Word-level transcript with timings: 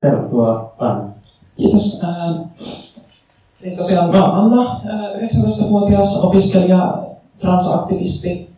Tervetuloa 0.00 0.72
Anna. 0.78 1.08
Kiitos. 1.56 2.00
Eli 3.62 3.76
tosiaan 3.76 4.10
mä 4.10 4.24
olen 4.24 4.34
Anna, 4.34 4.80
19-vuotias 5.16 6.24
opiskelija, 6.24 6.98
transaktivisti. 7.38 8.50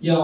Ja 0.00 0.18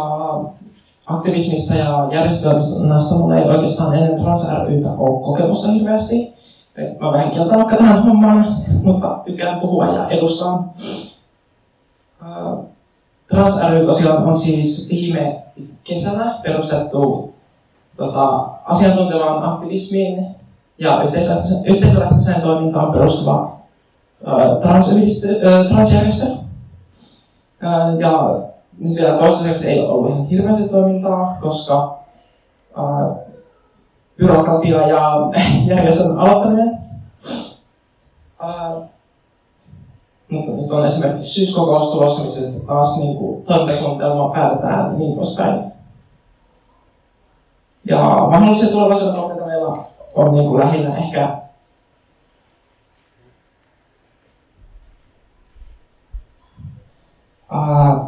aktivismista 1.06 1.74
ja 1.74 2.08
järjestelmästä 2.12 3.14
mulla 3.14 3.36
ei 3.36 3.48
oikeastaan 3.48 3.94
ennen 3.94 4.22
Trans 4.22 4.48
rytä 4.66 4.90
ole 4.90 5.24
kokemusta 5.24 5.72
hirveästi. 5.72 6.34
Mä 7.00 7.12
vähän 7.12 7.30
kieltämättä 7.30 7.76
tähän 7.76 8.02
hommaan, 8.02 8.56
mutta 8.82 9.18
tykkään 9.24 9.60
puhua 9.60 9.86
ja 9.86 10.08
edustaa. 10.08 10.74
Trans 13.28 13.60
ry 13.70 13.86
tosiaan 13.86 14.26
on 14.26 14.36
siis 14.36 14.88
viime 14.90 15.42
kesänä 15.84 16.38
perustettu 16.42 17.31
tota, 18.06 18.48
asiantuntevaan 18.64 19.52
aktivismiin 19.52 20.26
ja 20.78 21.02
yhteisölähtöiseen 21.64 22.42
toimintaan 22.42 22.92
perustuva 22.92 23.56
transjärjestö. 25.68 26.26
Ja 27.98 28.40
nyt 28.78 28.96
vielä 28.96 29.18
toistaiseksi 29.18 29.68
ei 29.68 29.80
ole 29.80 29.88
ollut 29.88 30.10
ihan 30.10 30.26
hirveästi 30.26 30.68
toimintaa, 30.68 31.38
koska 31.40 31.98
byrokratia 34.16 34.88
ja 34.88 35.30
järjestön 35.74 36.18
aloittaminen. 36.18 36.78
Mutta 40.30 40.52
nyt 40.52 40.72
on 40.72 40.86
esimerkiksi 40.86 41.34
syyskokous 41.34 41.90
tulossa, 41.90 42.22
missä 42.22 42.60
taas 42.66 42.98
niin 42.98 43.16
kuin, 43.16 43.42
toimintasuunnitelma 43.42 44.28
päätetään 44.28 44.98
niin 44.98 45.16
poispäin. 45.16 45.72
Ja 47.84 48.02
mahdollisia 48.30 48.70
tulevaisuuden 48.70 49.46
meillä 49.46 49.76
on 50.14 50.34
niin 50.34 50.48
kuin 50.48 50.60
lähinnä 50.60 50.96
ehkä 50.96 51.36
ää, 57.50 58.04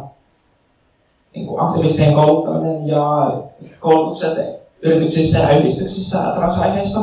niin 1.35 1.47
kuin 1.47 1.61
aktivistien 1.61 2.13
kouluttaminen 2.13 2.87
ja 2.87 3.33
koulutukset 3.79 4.37
yrityksissä 4.81 5.39
ja 5.39 5.57
yhdistyksissä 5.57 6.31
transaiheista. 6.35 6.99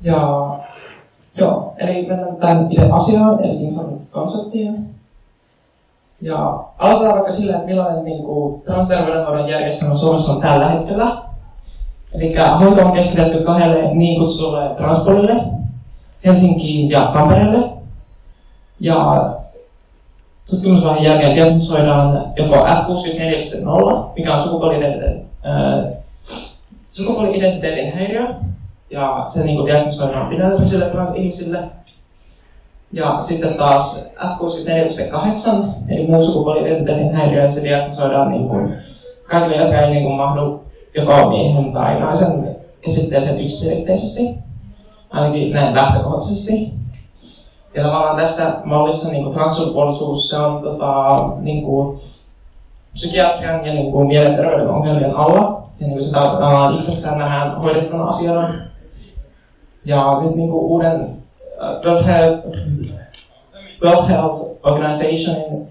Ja 0.00 0.48
joo, 1.36 1.74
eli 1.78 2.06
mennään 2.06 2.36
tämän 2.36 2.72
itse 2.72 2.88
asiaan, 2.92 3.44
eli 3.44 3.74
konseptiin. 4.10 4.94
Ja 6.20 6.64
aloitetaan 6.78 7.14
vaikka 7.14 7.32
sillä, 7.32 7.54
että 7.54 7.66
millainen 7.66 8.04
niin 8.04 8.22
kuin, 8.22 8.62
transterveydenhoidon 8.62 9.48
järjestelmä 9.48 9.94
Suomessa 9.94 10.32
on 10.32 10.40
tällä 10.40 10.68
hetkellä. 10.68 11.27
Eli 12.14 12.34
hoito 12.60 12.86
on 12.86 12.92
keskitetty 12.92 13.44
kahdelle 13.44 13.94
niin 13.94 14.20
kutsutulle 14.20 14.74
transpolille, 14.76 15.42
Helsinkiin 16.24 16.90
ja 16.90 17.10
Tampereelle. 17.12 17.68
Ja 18.80 19.30
tutkimusvaiheen 20.50 21.04
jälkeen 21.04 21.34
diagnosoidaan 21.34 22.32
joko 22.36 22.54
F64.0, 22.54 24.12
mikä 24.16 24.34
on 24.34 24.40
sukupuoli-identiteetin 26.92 27.92
häiriö, 27.94 28.26
ja 28.90 29.22
se 29.26 29.44
niin 29.44 29.66
diagnosoidaan 29.66 30.28
binäärisille 30.28 30.84
transihmisille. 30.84 31.58
Ja 32.92 33.20
sitten 33.20 33.54
taas 33.54 34.10
F64.8, 34.16 35.64
eli 35.88 36.06
muu 36.06 36.24
sukupuoli-identiteetin 36.24 37.12
häiriö, 37.12 37.42
ja 37.42 37.48
se 37.48 37.62
diagnosoidaan 37.62 38.30
niin 38.30 38.48
kuin 38.48 38.74
kaikille, 39.30 39.56
jotka 39.56 39.80
ei 39.80 39.90
niin 39.90 40.02
kuin 40.02 40.16
mahdu 40.16 40.67
joko 40.94 41.28
miehen 41.28 41.72
tai 41.72 42.00
naisen 42.00 42.56
käsitteeseen 42.80 43.40
yksiselitteisesti, 43.40 44.34
ainakin 45.10 45.52
näin 45.52 45.74
lähtökohtaisesti. 45.74 46.72
Ja 47.74 47.82
tavallaan 47.82 48.16
tässä 48.16 48.54
mallissa 48.64 49.12
niin 49.12 49.32
transsukupuolisuus, 49.32 50.28
se 50.28 50.36
on 50.36 50.62
tota, 50.62 51.16
niin 51.40 51.64
kuin, 51.64 52.00
psykiatrian 52.92 53.66
ja 53.66 53.74
niin 53.74 53.92
kuin, 53.92 54.08
mielenterveyden 54.08 54.68
ongelmien 54.68 55.16
alla. 55.16 55.62
Ja 55.80 55.86
niin 55.86 55.90
kuin 55.90 56.02
sitä 56.02 56.32
uh, 56.32 56.74
itsessään 56.78 57.18
nähdään 57.18 57.60
hoidettuna 57.60 58.04
asiana. 58.04 58.54
Ja 59.84 60.20
nyt 60.22 60.34
niin 60.34 60.50
kuin, 60.50 60.64
uuden 60.64 61.00
uh, 61.00 61.84
World 61.84 62.04
Health, 62.04 62.46
World 63.84 64.08
Health 64.08 64.48
Organizationin 64.62 65.68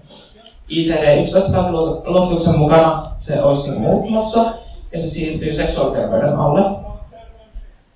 ICD-11-luokituksen 0.68 2.58
mukana 2.58 3.10
se 3.16 3.42
olisi 3.42 3.70
muuttumassa 3.70 4.52
ja 4.92 4.98
se 4.98 5.08
siirtyy 5.08 5.54
seksuaaliterveyden 5.54 6.36
alle. 6.36 6.78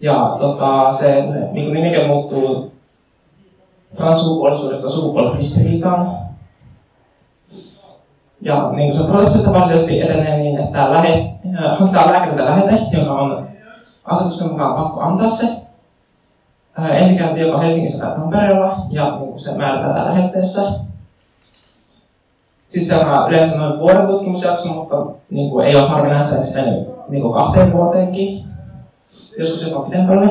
Ja 0.01 0.37
tota, 0.41 0.93
se 0.93 1.23
niin 1.53 1.73
nimike 1.73 2.07
muuttuu 2.07 2.73
transsukupuolisuudesta 3.97 4.91
sukupuoliristiriitaan. 4.91 6.19
Ja 8.41 8.73
niin 8.73 8.95
se 8.95 9.07
prosessi 9.07 9.45
tavallisesti 9.45 10.03
etenee 10.03 10.39
niin, 10.39 10.61
että 10.61 10.93
lähe, 10.93 11.35
äh, 11.59 11.79
hankitaan 11.79 12.13
lääkäriltä 12.13 12.45
lähete, 12.45 12.79
joka 12.93 13.13
on 13.13 13.49
asetusten 14.05 14.49
mukaan 14.49 14.75
pakko 14.75 15.01
antaa 15.01 15.29
se. 15.29 15.47
Äh, 16.79 17.03
ensikäynti 17.03 17.41
joko 17.41 17.61
Helsingissä 17.61 18.05
tai 18.05 18.17
Tampereella, 18.17 18.77
ja 18.91 19.19
niin 19.19 19.41
se 19.41 19.55
määrätään 19.55 20.07
lähetteessä. 20.07 20.63
Sitten 22.73 22.99
seuraa 22.99 23.29
yleensä 23.29 23.57
noin 23.57 23.79
vuoden 23.79 24.07
tutkimusjakso, 24.07 24.69
mutta 24.69 25.07
niin 25.31 25.51
kuin, 25.51 25.67
ei 25.67 25.77
ole 25.77 25.89
harvinaista, 25.89 26.35
että 26.35 26.47
se 26.47 26.61
menee 26.61 26.87
niin 27.09 27.23
kuin 27.23 27.35
kahteen 27.35 27.73
vuoteenkin, 27.73 28.45
joskus 29.39 29.63
jopa 29.63 29.81
pidemmälle. 29.81 30.31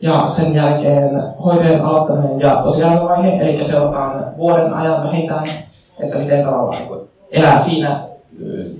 Ja 0.00 0.28
sen 0.28 0.54
jälkeen 0.54 1.22
hoitojen 1.44 1.84
aloittaminen 1.84 2.40
ja 2.40 2.62
vaihe, 3.04 3.36
eli 3.36 3.64
seurataan 3.64 4.36
vuoden 4.36 4.74
ajan 4.74 5.04
vähintään, 5.04 5.46
että 6.00 6.18
miten 6.18 6.44
tavallaan 6.44 6.82
niin 6.82 7.08
elää 7.30 7.58
siinä 7.58 8.04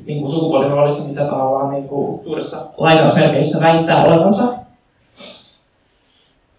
niin 0.06 0.20
kuin 0.20 0.32
sukupuoliroolissa, 0.32 1.08
mitä 1.08 1.24
tavallaan 1.24 1.70
niin 1.70 1.88
kuin 1.88 2.20
suurissa 2.24 2.66
lainausmerkeissä 2.76 3.60
väittää 3.60 4.04
olevansa. 4.04 4.42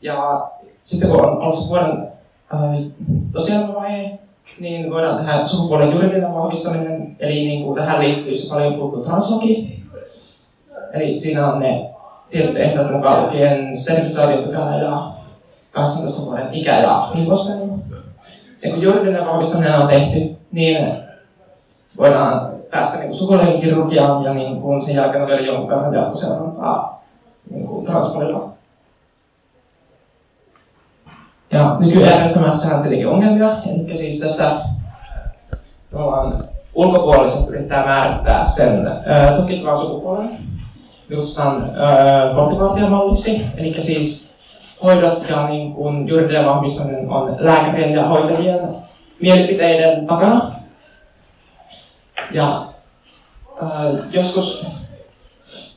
Ja 0.01 0.47
sitten 0.83 1.09
kun 1.09 1.25
on 1.25 1.37
ollut 1.37 1.59
se 1.59 1.69
vuoden 1.69 2.07
äh, 2.53 3.75
vaihe, 3.75 4.19
niin 4.59 4.91
voidaan 4.91 5.17
tehdä 5.17 5.45
sukupuolen 5.45 5.91
juridinen 5.91 6.33
vahvistaminen, 6.33 7.15
eli 7.19 7.33
niin 7.33 7.63
kuin 7.63 7.75
tähän 7.75 7.99
liittyy 7.99 8.35
se 8.35 8.53
paljon 8.53 8.73
puhuttu 8.73 9.03
translogi. 9.03 9.83
Eli 10.93 11.19
siinä 11.19 11.47
on 11.53 11.59
ne 11.59 11.89
tietyt 12.29 12.57
ehdot 12.57 12.91
mukaan 12.91 13.25
lukien 13.25 13.77
sterilisaatiopykälä 13.77 14.75
ja 14.75 15.11
18 15.71 16.25
vuoden 16.25 16.53
ikä 16.53 16.79
ja 16.79 17.11
niin 17.13 17.25
poispäin. 17.25 17.83
Ja 18.63 18.69
kun 18.69 18.81
juridinen 18.81 19.25
vahvistaminen 19.25 19.75
on 19.75 19.87
tehty, 19.87 20.35
niin 20.51 20.97
voidaan 21.97 22.51
päästä 22.71 22.99
niin 22.99 23.15
sukupuolen 23.15 23.61
kirurgiaan 23.61 24.23
ja 24.23 24.33
niin 24.33 24.61
kuin 24.61 24.85
sen 24.85 24.95
jälkeen 24.95 25.27
vielä 25.27 25.41
jonkun 25.41 25.69
verran 25.69 25.93
jatkoseurantaa 25.93 27.03
niin 27.49 27.67
kuin 27.67 27.85
transpolilla. 27.85 28.58
Ja 31.51 31.75
nykyjärjestelmässä 31.79 32.75
on 32.75 32.81
tietenkin 32.81 33.07
ongelmia, 33.07 33.57
eli 33.65 33.97
siis 33.97 34.19
tässä 34.19 34.51
ulkopuoliset 36.73 37.49
yrittää 37.49 37.85
määrittää 37.85 38.47
sen 38.47 38.87
tutkittavan 39.37 39.77
sukupuolen 39.77 40.49
kutsutaan 41.15 41.63
äh, 41.63 42.35
portugaatiamalliksi, 42.35 43.41
eli 43.57 43.81
siis 43.81 44.33
hoidot 44.83 45.29
ja 45.29 45.47
niin 45.47 45.73
kuin 45.73 46.07
juridinen 46.07 46.45
vahvistaminen 46.45 47.09
on 47.09 47.35
lääkärien 47.39 47.93
ja 47.93 48.07
hoitajien 48.07 48.59
mielipiteiden 49.21 50.07
takana. 50.07 50.51
Ja 52.31 52.65
äh, 53.63 53.69
joskus, 54.11 54.67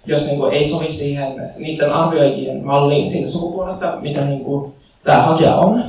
jos 0.06 0.26
niin 0.26 0.38
kuin, 0.38 0.52
ei 0.52 0.64
sovi 0.64 0.88
siihen 0.92 1.52
niiden 1.56 1.92
arvioijien 1.92 2.64
malliin 2.64 3.08
siitä 3.08 3.28
sukupuolesta, 3.28 3.96
mitä 4.00 4.24
niin 4.24 4.44
kuin, 4.44 4.74
tämä 5.04 5.22
hakija 5.22 5.56
on, 5.56 5.84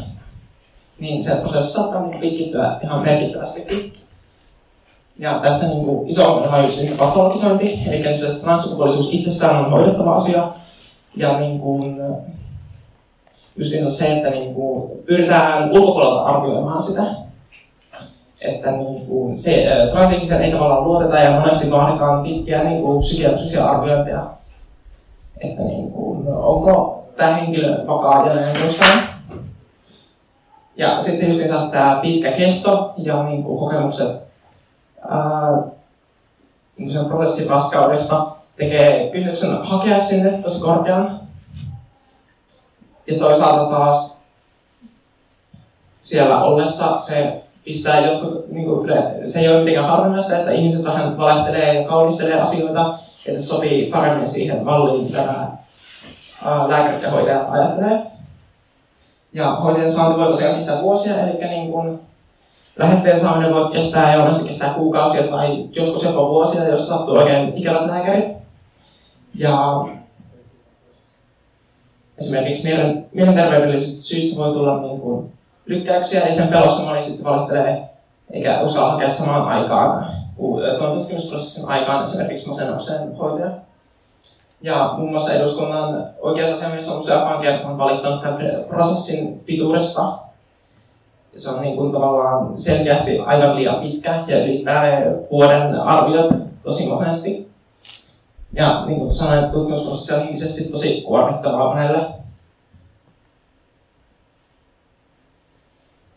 niin 1.00 1.24
se 1.24 1.36
prosessi 1.36 1.74
saattaa 1.74 2.02
niin 2.02 2.20
pitkittyä 2.20 2.80
ihan 2.84 3.02
merkittävästikin. 3.02 3.94
Ja 5.20 5.40
tässä 5.40 5.68
niin 5.68 5.86
kuin, 5.86 6.10
iso 6.10 6.34
ongelma 6.34 6.58
on 6.58 6.64
just 6.64 6.76
se 6.76 6.96
patologisointi, 6.98 7.80
eli 7.88 8.18
se 8.18 8.40
transsukupuolisuus 8.40 9.10
itsessään 9.14 9.66
on 9.66 9.72
hoidettava 9.72 10.16
asia. 10.16 10.48
Ja 11.16 11.40
niin 11.40 11.60
kuin, 11.60 12.02
justiinsa 13.58 13.92
se, 13.92 14.18
että 14.18 14.30
niin 14.30 14.54
kuin, 14.54 14.92
pyritään 15.06 15.72
ulkopuolelta 15.72 16.24
arvioimaan 16.24 16.82
sitä. 16.82 17.04
Että 18.42 18.72
niin 18.72 19.06
kuin, 19.08 19.38
se, 19.38 19.66
transihmisen 19.92 20.42
ei 20.42 20.52
tavallaan 20.52 20.84
luoteta 20.84 21.20
ja 21.20 21.40
monesti 21.40 21.72
vaaditaan 21.72 22.24
pitkiä 22.24 22.64
niin 22.64 22.82
kuin, 22.82 23.02
psykiatrisia 23.02 23.66
arviointeja. 23.66 24.28
Että 25.42 25.64
niin 25.64 25.92
kuin, 25.92 26.28
onko 26.28 27.03
tämä 27.18 27.36
henkilö 27.36 27.88
vakaa 27.88 28.26
näin 28.26 28.58
poispäin. 28.62 29.00
Ja 30.76 31.02
sitten 31.02 31.28
just 31.28 31.72
tämä 31.72 32.00
pitkä 32.02 32.32
kesto 32.32 32.94
ja 32.98 33.24
niin 33.24 33.44
kuin, 33.44 33.60
kokemukset 33.60 34.24
niin 36.78 36.94
sen 36.94 37.06
prosessin 37.06 37.50
raskaudesta 37.50 38.28
tekee 38.56 39.10
kynnyksen 39.10 39.58
hakea 39.64 40.00
sinne 40.00 40.32
tosi 40.32 40.60
korkean. 40.60 41.20
Ja 43.08 43.20
toisaalta 43.20 43.76
taas 43.76 44.18
siellä 46.02 46.44
ollessa 46.44 46.98
se 46.98 47.44
pistää 47.64 48.00
jotkut, 48.00 48.50
niin 48.50 48.66
kuin, 48.66 48.90
se 49.26 49.40
ei 49.40 49.50
ole 49.50 49.60
mitenkään 49.60 49.90
harvinaista, 49.90 50.38
että 50.38 50.52
ihmiset 50.52 50.84
vähän 50.84 51.18
valehtelee 51.18 51.82
ja 51.82 51.88
kaunistelee 51.88 52.42
asioita, 52.42 53.00
että 53.26 53.42
sopii 53.42 53.90
paremmin 53.90 54.30
siihen 54.30 54.66
malliin, 54.66 55.04
mitä 55.04 55.24
lääkärit 56.46 57.02
ja 57.02 57.12
hoitajat 57.12 57.48
ajattelee. 57.50 58.02
Ja 59.34 59.56
hoitajan 59.56 59.92
saanti 59.92 60.20
voi 60.20 60.28
tosiaan 60.28 60.56
kestää 60.56 60.82
vuosia, 60.82 61.20
eli 61.20 61.50
niin 61.50 61.72
kuin, 61.72 62.00
lähetteen 62.76 63.20
saaminen 63.20 63.54
voi 63.54 63.72
kestää 63.72 64.16
ja 64.16 64.34
se 64.34 64.48
kestää 64.48 64.74
kuukausia 64.74 65.28
tai 65.28 65.66
joskus 65.72 66.04
jopa 66.04 66.30
vuosia, 66.30 66.68
jos 66.68 66.88
sattuu 66.88 67.16
oikein 67.16 67.58
ikävät 67.58 67.86
lääkärit. 67.86 68.38
Ja 69.36 69.86
esimerkiksi 72.18 72.64
mielen, 72.64 73.06
mielenterveydellisistä 73.14 74.02
syistä 74.02 74.40
voi 74.40 74.54
tulla 74.54 74.82
niin 74.82 75.00
kuin 75.00 75.34
lykkäyksiä 75.66 76.28
ja 76.28 76.36
sen 76.36 76.48
pelossa 76.48 76.84
moni 76.84 77.04
sitten 77.04 77.26
valittelee 77.26 77.90
eikä 78.32 78.62
uskalla 78.62 78.92
hakea 78.92 79.10
samaan 79.10 79.48
aikaan 79.48 80.14
tuon 80.78 80.94
tutkimusprosessin 80.98 81.70
aikaan 81.70 82.04
esimerkiksi 82.04 82.48
masennuksen 82.48 83.18
hoitoja. 83.18 83.52
Ja 84.64 84.94
muun 84.98 85.12
muassa 85.12 85.34
eduskunnan 85.34 86.06
oikeusasiamies 86.20 86.90
on 86.90 87.02
useampaan 87.02 87.42
kertaan 87.42 87.78
valittanut 87.78 88.22
tämän 88.22 88.66
prosessin 88.68 89.40
pituudesta. 89.46 90.20
Se 91.36 91.50
on 91.50 91.62
niin 91.62 91.76
kuin 91.76 91.92
tavallaan 91.92 92.58
selkeästi 92.58 93.20
aivan 93.20 93.56
liian 93.56 93.82
pitkä 93.82 94.24
ja 94.28 94.44
ylittää 94.44 95.02
vuoden 95.32 95.76
arviot 95.76 96.32
tosi 96.64 96.88
monesti. 96.88 97.50
Ja 98.54 98.86
niin 98.86 99.00
kuin 99.00 99.16
sanoin, 99.16 99.52
tutkimusprosessi 99.52 100.14
on 100.14 100.20
henkisesti 100.20 100.64
tosi 100.64 101.02
kuormittavaa 101.02 101.68
monelle. 101.68 102.06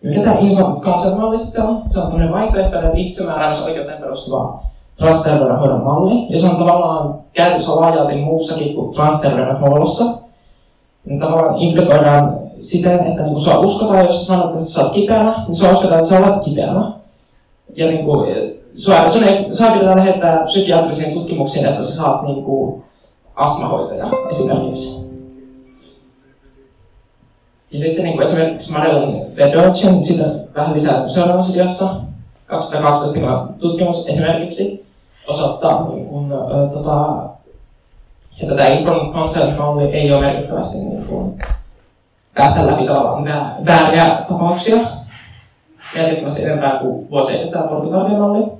Mikä 0.02 0.20
tämä 0.20 0.38
info 0.38 1.36
sitten 1.36 1.64
on? 1.64 1.82
Se 1.90 1.98
on 1.98 2.06
tämmöinen 2.06 2.32
vaihtoehtoinen 2.32 2.96
itsemääräämisoikeuteen 2.96 4.00
perustuva 4.00 4.62
transterveydenhoidon 4.96 5.84
malli, 5.84 6.26
ja 6.30 6.40
se 6.40 6.46
on 6.46 6.56
tavallaan 6.56 7.14
käytössä 7.32 7.76
laajalti 7.76 8.16
muussakin 8.16 8.74
kuin 8.74 8.94
transterveydenhuollossa. 8.94 10.04
Niin 11.04 11.20
tavallaan 11.20 11.58
implikoidaan 11.58 12.38
siten, 12.60 13.06
että 13.06 13.22
niin 13.22 13.40
sua 13.40 13.58
uskotaan, 13.58 14.06
jos 14.06 14.26
sä 14.26 14.32
sanot, 14.36 14.54
että 14.54 14.64
sä 14.64 14.82
oot 14.82 14.92
kipeänä, 14.92 15.44
niin 15.46 15.54
sua 15.54 15.70
uskotaan, 15.70 16.00
että 16.00 16.08
sä 16.08 16.18
olet 16.18 16.44
kipeänä. 16.44 16.92
Ja 17.76 17.86
niin 17.86 18.04
kuin, 18.04 18.28
sua 18.74 19.72
pitää 19.72 19.96
lähettää 19.96 20.44
psykiatrisiin 20.44 21.14
tutkimuksiin, 21.14 21.66
että 21.66 21.82
sä 21.82 21.94
saat 21.94 22.22
niin 22.22 22.44
kuin, 22.44 22.82
astmahoitaja 23.34 24.10
esimerkiksi. 24.30 25.06
Ja 27.70 27.78
sitten 27.78 28.04
niin 28.04 28.16
kuin 28.16 28.26
esimerkiksi 28.26 28.72
Madeline 28.72 29.26
Vedocin, 29.36 30.02
sitä 30.02 30.24
vähän 30.54 30.74
lisää 30.74 31.08
seuraavassa 31.08 31.54
diassa, 31.54 31.94
2012 32.46 33.46
tutkimus 33.58 34.06
esimerkiksi 34.08 34.85
osoittaa, 35.26 35.88
niin 35.88 36.06
kuin, 36.06 36.32
ä, 36.32 36.36
tota, 36.72 37.28
tämä 38.48 38.68
informed 38.68 39.12
consent 39.12 39.58
malli 39.58 39.92
ei 39.92 40.12
ole 40.12 40.26
merkittävästi 40.26 40.78
niin 40.78 41.06
kuin, 41.06 41.38
päästä 42.34 42.66
läpi 42.66 42.86
tavallaan 42.86 43.24
vääriä 43.66 44.24
tapauksia 44.28 44.76
merkittävästi 45.94 46.44
enempää 46.44 46.78
kuin 46.78 47.10
vuosi 47.10 47.40
estää 47.40 47.62
Portugalin 47.62 48.18
malli. 48.18 48.52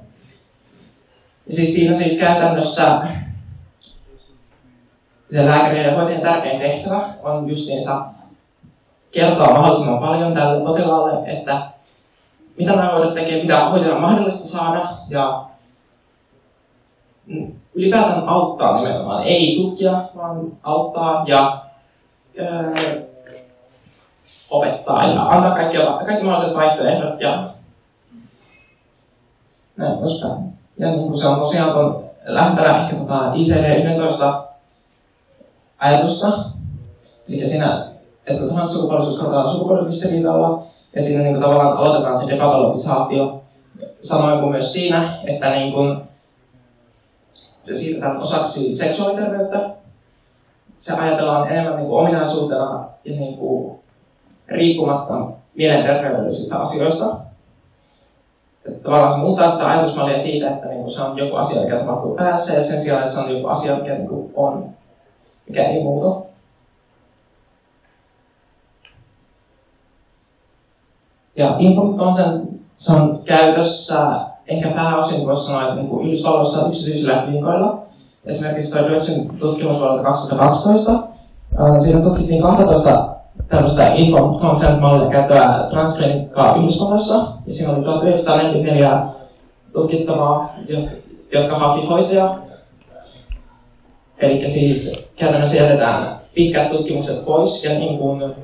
Ja 1.47 1.57
siis 1.57 1.75
siinä 1.75 1.95
siis 1.95 2.19
käytännössä 2.19 3.01
se 5.31 5.47
lääkärin 5.47 5.85
ja 5.85 5.95
hoitajan 5.95 6.23
tärkein 6.23 6.61
tehtävä 6.61 7.09
on 7.23 7.49
justiinsa 7.49 8.05
kertoa 9.11 9.51
mahdollisimman 9.51 9.99
paljon 9.99 10.35
tälle 10.35 10.65
potilaalle, 10.65 11.31
että 11.31 11.63
mitä 12.59 12.73
nämä 12.73 12.89
hoidot 12.89 13.15
tekee, 13.15 13.43
mitä 13.43 13.65
hoitajan 13.65 13.95
on 13.97 14.03
mahdollista 14.03 14.49
saada 14.49 14.89
ja 15.09 15.45
ylipäätään 17.75 18.29
auttaa 18.29 18.77
nimenomaan. 18.77 19.25
Ei 19.25 19.57
tutkia, 19.57 20.03
vaan 20.17 20.53
auttaa 20.63 21.25
ja 21.27 21.63
öö, 22.41 23.03
opettaa 24.51 25.07
ja 25.07 25.29
antaa 25.29 25.55
kaikki, 25.55 25.77
kaikki 26.07 26.25
mahdolliset 26.25 26.57
vaihtoehdot 26.57 27.21
ja 27.21 27.49
näin 29.77 29.99
poispäin. 29.99 30.53
Ja 30.79 30.91
niin 30.91 31.01
kuin 31.01 31.19
se 31.19 31.29
on 31.29 31.39
tosiaan 31.39 31.73
tuon 31.73 32.05
lähtönä 32.25 32.83
ehkä 32.83 32.97
tota 32.97 33.33
ICD-11 33.33 34.43
ajatusta, 35.79 36.45
eli 37.29 37.47
siinä 37.47 37.87
että 38.27 38.41
kun 38.41 38.55
transsukupuolisuus 38.55 39.19
katsotaan 39.19 39.51
sukupuoliristiriidalla, 39.51 40.63
ja 40.95 41.03
siinä 41.03 41.23
niin 41.23 41.35
kuin, 41.35 41.43
tavallaan 41.43 41.77
aloitetaan 41.77 42.19
se 42.19 42.29
depatologisaatio, 42.29 43.43
samoin 44.01 44.41
kuin 44.41 44.51
myös 44.51 44.73
siinä, 44.73 45.19
että 45.25 45.51
niin 45.51 45.73
kuin, 45.73 46.01
se 47.67 47.75
siirretään 47.75 48.21
osaksi 48.21 48.75
seksuaaliterveyttä. 48.75 49.71
Se 50.77 50.95
ajatellaan 50.95 51.53
enemmän 51.53 51.77
niin 51.77 51.87
kuin 51.87 52.01
ominaisuutena 52.01 52.89
ja 53.05 53.17
niin 53.17 53.37
kuin, 53.37 53.79
riippumatta 54.49 55.29
mielenterveydellisistä 55.55 56.59
asioista. 56.59 57.17
Että 58.69 58.83
tavallaan 58.83 59.13
se 59.13 59.19
muuttaa 59.19 59.51
sitä 59.51 59.69
ajatusmallia 59.69 60.19
siitä, 60.19 60.51
että 60.51 60.69
niin 60.69 60.81
kuin, 60.81 60.91
se 60.91 61.03
on 61.03 61.19
joku 61.19 61.37
asia, 61.37 61.63
mikä 61.63 61.77
tapahtuu 61.77 62.15
päässä, 62.15 62.53
ja 62.53 62.65
sen 62.65 62.81
sijaan, 62.81 63.03
että 63.03 63.15
se 63.15 63.21
on 63.21 63.35
joku 63.35 63.47
asia, 63.47 63.77
mikä 63.77 63.95
niin 63.95 64.09
kuin, 64.09 64.33
on, 64.35 64.71
mikä 65.49 65.65
ei 65.65 65.83
muutu. 65.83 66.27
Ja 71.37 71.57
Infoconsent 71.59 72.51
se 72.77 72.93
on 72.93 73.23
käytössä 73.25 74.21
ehkä 74.49 74.71
pääosin 74.71 75.27
voisi 75.27 75.47
sanoa, 75.47 75.63
että 75.63 75.75
niin 75.75 76.07
Yhdysvalloissa 76.07 76.69
yksityisillä 76.69 77.23
klinikoilla. 77.23 77.79
Esimerkiksi 78.25 78.73
tuo 78.73 78.89
Deutschen 78.89 79.29
tutkimus 79.39 79.79
vuodelta 79.79 80.03
2012. 80.03 80.93
Siinä 81.79 82.01
tutkittiin 82.01 82.43
12 82.43 83.09
tämmöistä 83.49 83.95
info 83.95 84.39
consent 84.41 84.81
mallia 84.81 85.11
käyttävää 85.11 85.69
transklinikkaa 85.71 86.57
Yhdysvalloissa. 86.57 87.15
Ja 87.47 87.53
siinä 87.53 87.73
oli 87.73 87.85
1944 87.85 89.03
tutkittavaa, 89.73 90.55
jotka 91.33 91.59
haki 91.59 91.87
hoitaja. 91.87 92.39
Eli 94.19 94.51
siis 94.51 95.11
käytännössä 95.17 95.57
jätetään 95.57 96.21
pitkät 96.35 96.71
tutkimukset 96.71 97.25
pois 97.25 97.65
ja 97.65 97.79
niin 97.79 97.99
kuin 97.99 98.35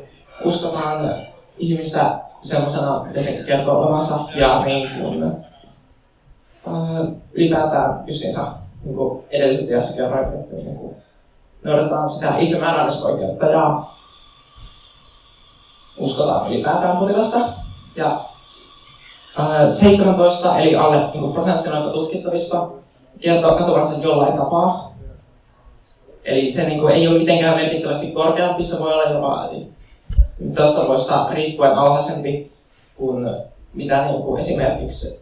uskotaan 0.45 1.15
ihmistä 1.59 2.19
semmoisena, 2.41 3.05
mitä 3.05 3.21
se 3.21 3.43
kertoo 3.47 3.79
olevansa, 3.79 4.19
ja 4.35 4.65
niin 4.65 4.89
kuin, 5.01 5.37
ylipäätään 7.33 8.05
justiinsa 8.07 8.53
niin 8.85 8.97
kuin 8.97 9.25
edellisessä 9.31 9.67
työssä 9.67 9.97
kerroin, 9.97 10.41
että 10.41 10.57
niin 10.57 10.77
kuin, 10.77 10.97
noudatetaan 11.65 12.09
sitä 12.09 12.39
itsemääräämisoikeutta 12.39 13.47
ja 13.47 13.83
uskotaan 15.99 16.53
ylipäätään 16.53 16.97
potilasta. 16.97 17.39
Ja 17.97 18.25
äh, 19.41 19.73
17 19.73 20.59
eli 20.59 20.77
alle 20.77 21.11
niin 21.15 21.33
prosentti 21.33 21.69
noista 21.69 21.91
tutkittavista 21.91 22.69
kertoo 23.21 23.57
katuvansa 23.57 24.01
jollain 24.01 24.39
tapaa. 24.39 24.93
Eli 26.25 26.51
se 26.51 26.65
niin 26.65 26.81
kuin, 26.81 26.95
ei 26.95 27.09
ole 27.09 27.19
mitenkään 27.19 27.57
merkittävästi 27.57 28.07
korkeampi, 28.07 28.65
se 28.65 28.79
voi 28.81 28.93
olla 28.93 29.11
jopa 29.11 29.49
tasoista 30.55 31.27
riippuen 31.31 31.75
alhaisempi 31.75 32.53
kuin 32.97 33.31
mitä 33.75 34.05
niin 34.05 34.23
kuin 34.23 34.41
esimerkiksi 34.41 35.22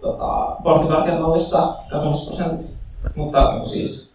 tota, 0.00 0.56
Portugalin 0.62 1.20
mallissa 1.20 1.74
katumisprosentti, 1.90 2.72
mutta 3.14 3.50
niin 3.50 3.60
kuin 3.60 3.68
siis 3.68 4.14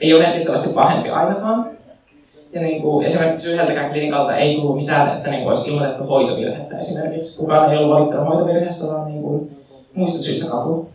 ei 0.00 0.14
ole 0.14 0.22
merkittävästi 0.26 0.68
pahempi 0.68 1.10
ainakaan. 1.10 1.70
Ja 2.52 2.60
niin 2.60 2.82
kuin, 2.82 3.06
esimerkiksi 3.06 3.48
yhdeltäkään 3.48 3.90
klinikalta 3.90 4.36
ei 4.36 4.56
tullut 4.56 4.76
mitään, 4.76 5.16
että 5.16 5.30
niin 5.30 5.42
kuin 5.42 5.54
olisi 5.54 5.70
ilmoitettu 5.70 6.04
hoitovirhettä 6.04 6.78
esimerkiksi. 6.78 7.38
Kukaan 7.38 7.72
ei 7.72 7.78
ollut 7.78 7.94
valittanut 7.94 8.28
hoitovirheestä, 8.28 8.86
vaan 8.86 9.06
niin 9.06 9.22
kuin, 9.22 9.64
muista 9.94 10.18
syistä 10.18 10.50
katu. 10.50 10.88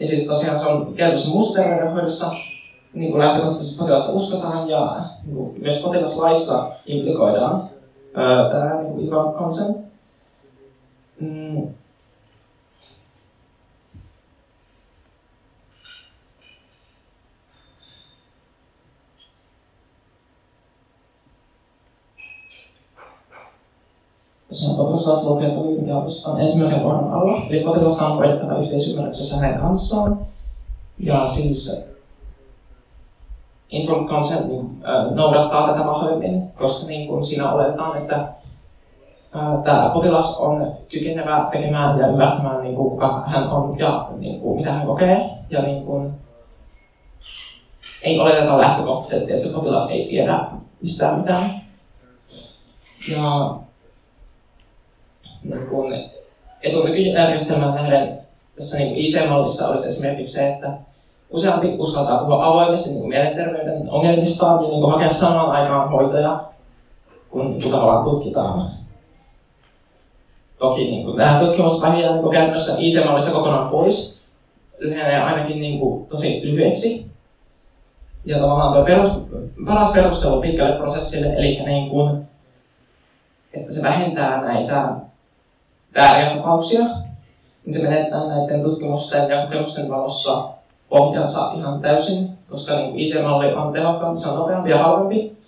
Ja 0.00 0.06
siis 0.06 0.26
tosiaan 0.26 0.58
se 0.58 0.66
on 0.66 0.94
käytössä 0.94 1.30
muussa 1.30 1.62
terveydenhoidossa, 1.62 2.32
niin 2.92 3.10
kuin 3.10 3.22
lähtökohtaisesti 3.22 3.78
potilasta 3.78 4.12
uskotaan 4.12 4.68
ja 4.68 5.04
niin 5.24 5.36
kuin 5.36 5.62
myös 5.62 5.78
potilaslaissa 5.78 6.70
implikoidaan 6.86 7.70
tämä 8.52 8.82
niin 8.82 9.10
kuin 9.10 9.34
consent. 9.38 9.76
Mm. 11.20 11.68
Tosiaan 24.48 24.76
potilaslaissa 24.76 25.30
lukee 25.30 25.48
mikä 25.80 25.92
ensimmäisen 26.38 26.80
kohdan 26.80 27.12
alla, 27.12 27.42
eli 27.50 27.64
potilas 27.64 28.02
on 28.02 28.16
hoidettava 28.16 28.58
yhteisymmärryksessä 28.58 29.36
hänen 29.36 29.60
kanssaan. 29.60 30.18
Ja 30.98 31.26
siis 31.26 31.88
informed 33.70 34.08
consent 34.08 34.46
niin, 34.46 34.84
äh, 34.84 35.14
noudattaa 35.14 35.68
tätä 35.68 35.86
vahvemmin, 35.86 36.52
koska 36.52 36.86
niin 36.86 37.08
kuin 37.08 37.24
siinä 37.24 37.52
oletetaan, 37.52 37.98
että 37.98 38.16
äh, 38.16 39.62
tämä 39.64 39.90
potilas 39.94 40.36
on 40.36 40.72
kykenevä 40.88 41.48
tekemään 41.52 41.98
ja 41.98 42.06
ymmärtämään, 42.06 42.62
niin 42.62 42.76
kuin, 42.76 42.90
kuka 42.90 43.24
hän 43.26 43.48
on 43.48 43.78
ja 43.78 44.08
niin 44.18 44.40
kuin, 44.40 44.56
mitä 44.56 44.72
hän 44.72 44.86
kokee. 44.86 45.30
Ja 45.50 45.62
niin 45.62 45.84
kuin, 45.84 46.12
ei 48.02 48.20
oleteta 48.20 48.58
lähtökohtaisesti, 48.58 49.32
että 49.32 49.44
se 49.44 49.54
potilas 49.54 49.90
ei 49.90 50.08
tiedä 50.08 50.44
mistään 50.82 51.18
mitään. 51.18 51.50
Ja 53.12 53.56
niin 55.48 55.66
kun 55.66 55.94
etunykyjärjestelmään 56.62 57.74
nähden 57.74 58.18
tässä 58.56 58.78
niin 58.78 58.96
IC-mallissa 58.96 59.68
olisi 59.68 59.88
esimerkiksi 59.88 60.34
se, 60.34 60.48
että 60.48 60.70
useampi 61.30 61.74
uskaltaa 61.78 62.18
puhua 62.18 62.46
avoimesti 62.46 62.90
niin 62.90 63.08
mielenterveyden 63.08 63.90
ongelmistaan 63.90 64.64
ja 64.64 64.70
niin 64.70 64.92
hakea 64.92 65.12
samaan 65.12 65.50
aikaan 65.50 65.90
hoitoja, 65.90 66.40
kun 67.30 67.58
tavallaan 67.62 68.04
tutkitaan. 68.04 68.70
Toki 70.58 70.90
niin 70.90 71.16
tämä 71.16 71.40
tutkimusvaihe 71.40 72.12
niin 72.12 72.30
käytännössä 72.30 72.76
IC-mallissa 72.78 73.30
kokonaan 73.30 73.70
pois, 73.70 74.20
lyhenee 74.78 75.22
ainakin 75.22 75.60
niin 75.60 75.78
kuin, 75.78 76.06
tosi 76.06 76.40
lyhyeksi. 76.44 77.06
Ja 78.24 78.38
tavallaan 78.38 78.72
tuo 78.74 78.84
perus, 78.84 79.12
paras 79.66 79.92
perustelu 79.92 80.40
pitkälle 80.40 80.76
prosessille, 80.76 81.34
eli 81.34 81.60
niin 81.64 81.90
kuin, 81.90 82.28
että 83.54 83.72
se 83.72 83.82
vähentää 83.82 84.42
näitä 84.42 84.88
vääriä 85.98 86.36
tapauksia, 86.36 86.80
niin 87.64 87.74
se 87.74 87.88
menettää 87.88 88.26
näiden 88.26 88.62
tutkimusten 88.62 89.30
ja 89.30 89.46
kokemusten 89.46 89.88
valossa 89.88 90.48
pohjansa 90.88 91.52
ihan 91.54 91.80
täysin, 91.80 92.38
koska 92.50 92.74
niin 92.74 92.98
IC-malli 92.98 93.52
on 93.52 93.72
tehokkaampi, 93.72 94.20
se 94.20 94.28
on 94.28 94.36
nopeampi 94.38 94.70
ja 94.70 94.78
halvempi. 94.78 95.38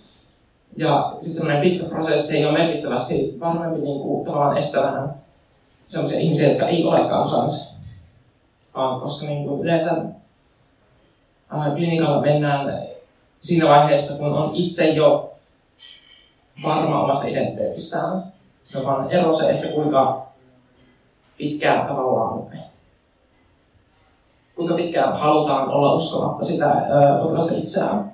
Ja 0.77 1.13
sitten 1.19 1.33
semmoinen 1.33 1.61
pitkä 1.61 1.85
prosessi 1.85 2.37
ei 2.37 2.45
ole 2.45 2.57
merkittävästi 2.57 3.37
varmempi 3.39 3.81
niin 3.81 4.01
kuin, 4.01 4.25
tavallaan 4.25 4.57
estämään 4.57 5.13
sellaisia 5.87 6.19
ihmisiä, 6.19 6.49
jotka 6.49 6.67
ei 6.67 6.83
olekaan 6.83 7.29
trans. 7.29 7.75
Vaan 8.75 9.01
koska 9.01 9.25
niin 9.25 9.47
kuin, 9.47 9.61
yleensä 9.61 10.01
ää, 11.49 11.71
klinikalla 11.75 12.21
mennään 12.21 12.87
siinä 13.41 13.67
vaiheessa, 13.67 14.17
kun 14.17 14.33
on 14.33 14.55
itse 14.55 14.89
jo 14.89 15.33
varma 16.63 17.03
omasta 17.03 17.27
identiteetistään. 17.27 18.23
Se 18.61 18.77
on 18.77 18.85
vaan 18.85 19.11
ero 19.11 19.33
se, 19.33 19.49
että 19.49 19.67
kuinka 19.67 20.30
pitkään 21.41 21.87
tavallaan, 21.87 22.43
kuinka 24.55 24.75
pitkään 24.75 25.19
halutaan 25.19 25.69
olla 25.69 25.93
uskomatta 25.93 26.45
sitä 26.45 26.75
potilasta 27.21 27.55
itseään. 27.55 28.11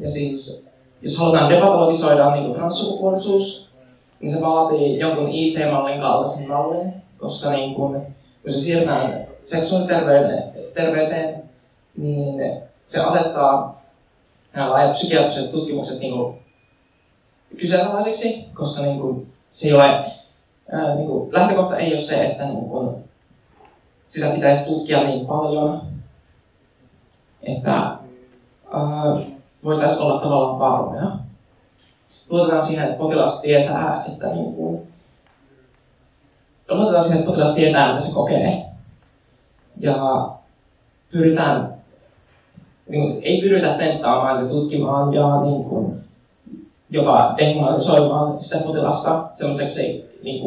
Ja 0.00 0.10
siis, 0.10 0.68
jos 1.02 1.18
halutaan 1.18 1.50
depatologisoida 1.50 2.34
niin 2.34 2.54
transsukupuolisuus, 2.54 3.68
niin 4.20 4.32
se 4.32 4.40
vaatii 4.40 4.98
jonkun 4.98 5.28
IC-mallin 5.28 6.00
kaltaisen 6.00 6.48
mallin, 6.48 6.94
koska 7.18 7.50
niin 7.50 7.74
kun, 7.74 8.02
kun 8.42 8.52
se 8.52 8.60
siirretään 8.60 9.26
seksuaaliterveyteen, 9.44 11.42
niin 11.96 12.62
se 12.86 13.00
asettaa 13.00 13.82
nämä 14.54 14.70
laajat 14.70 14.92
psykiatriset 14.92 15.50
tutkimukset 15.50 15.98
niin 15.98 16.34
kyseenalaisiksi, 17.56 18.44
koska 18.54 18.82
niin 18.82 19.00
kuin, 19.00 19.32
se 19.50 19.68
ei 19.68 19.74
ole 19.74 20.04
niin 20.72 21.06
kuin, 21.06 21.32
lähtökohta 21.32 21.76
ei 21.76 21.92
ole 21.92 22.00
se, 22.00 22.24
että 22.24 22.44
niin 22.44 22.68
kuin, 22.68 23.04
sitä 24.06 24.28
pitäisi 24.28 24.64
tutkia 24.64 25.04
niin 25.04 25.26
paljon, 25.26 25.82
että 27.42 27.72
ää, 27.72 27.98
voitaisiin 29.64 30.02
olla 30.02 30.20
tavallaan 30.20 30.58
varmoja. 30.58 31.10
Luotetaan 32.28 32.62
siihen, 32.62 32.84
että 32.84 32.98
potilas 32.98 33.40
tietää, 33.40 34.04
että 34.12 34.26
niin 34.26 34.54
kuin, 34.54 34.88
luotetaan 36.68 37.04
siihen, 37.04 37.18
että 37.18 37.30
potilas 37.30 37.54
tietää, 37.54 37.92
mitä 37.92 38.04
se 38.04 38.14
kokee. 38.14 38.64
Ja 39.80 40.28
pyritään, 41.12 41.74
niin, 42.88 43.22
ei 43.22 43.40
pyritä 43.40 43.74
tenttaamaan 43.78 44.44
ja 44.44 44.50
tutkimaan 44.50 45.14
ja 45.14 45.40
niin 45.40 45.64
kuin, 45.64 46.04
jopa 46.90 47.34
dehumanisoimaan 47.38 48.40
sitä 48.40 48.64
potilasta 48.64 49.24
sellaiseksi 49.38 50.10
niin 50.22 50.42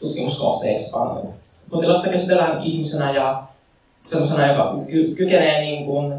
tutkimuskohteeksi, 0.00 0.92
vaan 0.92 1.28
potilasta 1.70 2.08
käsitellään 2.08 2.62
ihmisenä 2.62 3.12
ja 3.12 3.42
sellaisena, 4.06 4.46
joka 4.46 4.76
ky- 4.86 5.14
kykenee 5.14 5.60
niin 5.60 5.86
kuin, 5.86 6.14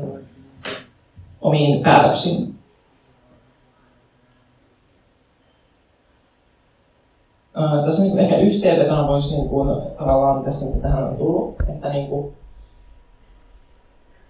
omiin 1.41 1.83
päätöksiin. 1.83 2.55
Uh, 7.57 7.85
tässä 7.85 8.01
niin 8.01 8.19
ehkä 8.19 8.37
yhteenvetona 8.37 9.07
voisi 9.07 9.35
niin 9.35 9.49
kuin, 9.49 9.81
tavallaan 9.97 10.43
tästä, 10.43 10.65
mitä 10.65 10.81
tähän 10.81 11.03
on 11.03 11.17
tullut, 11.17 11.55
että 11.69 11.89
niin 11.89 12.07
kuin, 12.07 12.33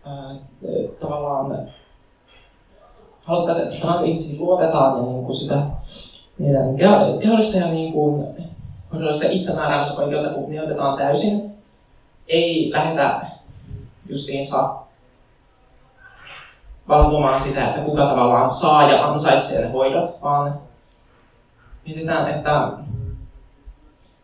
uh, 0.05 0.41
tavallaan 1.00 1.70
haluttaisiin, 3.24 3.67
että 3.67 3.81
transihmisiin 3.81 4.41
luotetaan 4.41 4.98
ja 4.98 5.03
niin 5.03 5.25
kuin 5.25 5.36
sitä 5.36 5.62
meidän 6.38 6.75
kehollista 7.20 7.58
ja 7.58 7.67
niin 7.67 7.93
kuin, 7.93 8.27
se 9.20 9.28
itsemääräämisoikeutta 9.32 10.34
kunnioitetaan 10.34 10.98
täysin. 10.98 11.52
Ei 12.28 12.72
lähdetä 12.74 13.22
justiinsa 14.10 14.76
valvomaan 16.88 17.40
sitä, 17.40 17.68
että 17.68 17.82
kuka 17.82 18.06
tavallaan 18.06 18.50
saa 18.50 18.92
ja 18.92 19.06
ansaitsee 19.08 19.62
ne 19.62 19.72
hoidot, 19.72 20.22
vaan 20.22 20.60
mietitään, 21.88 22.28
että 22.28 22.72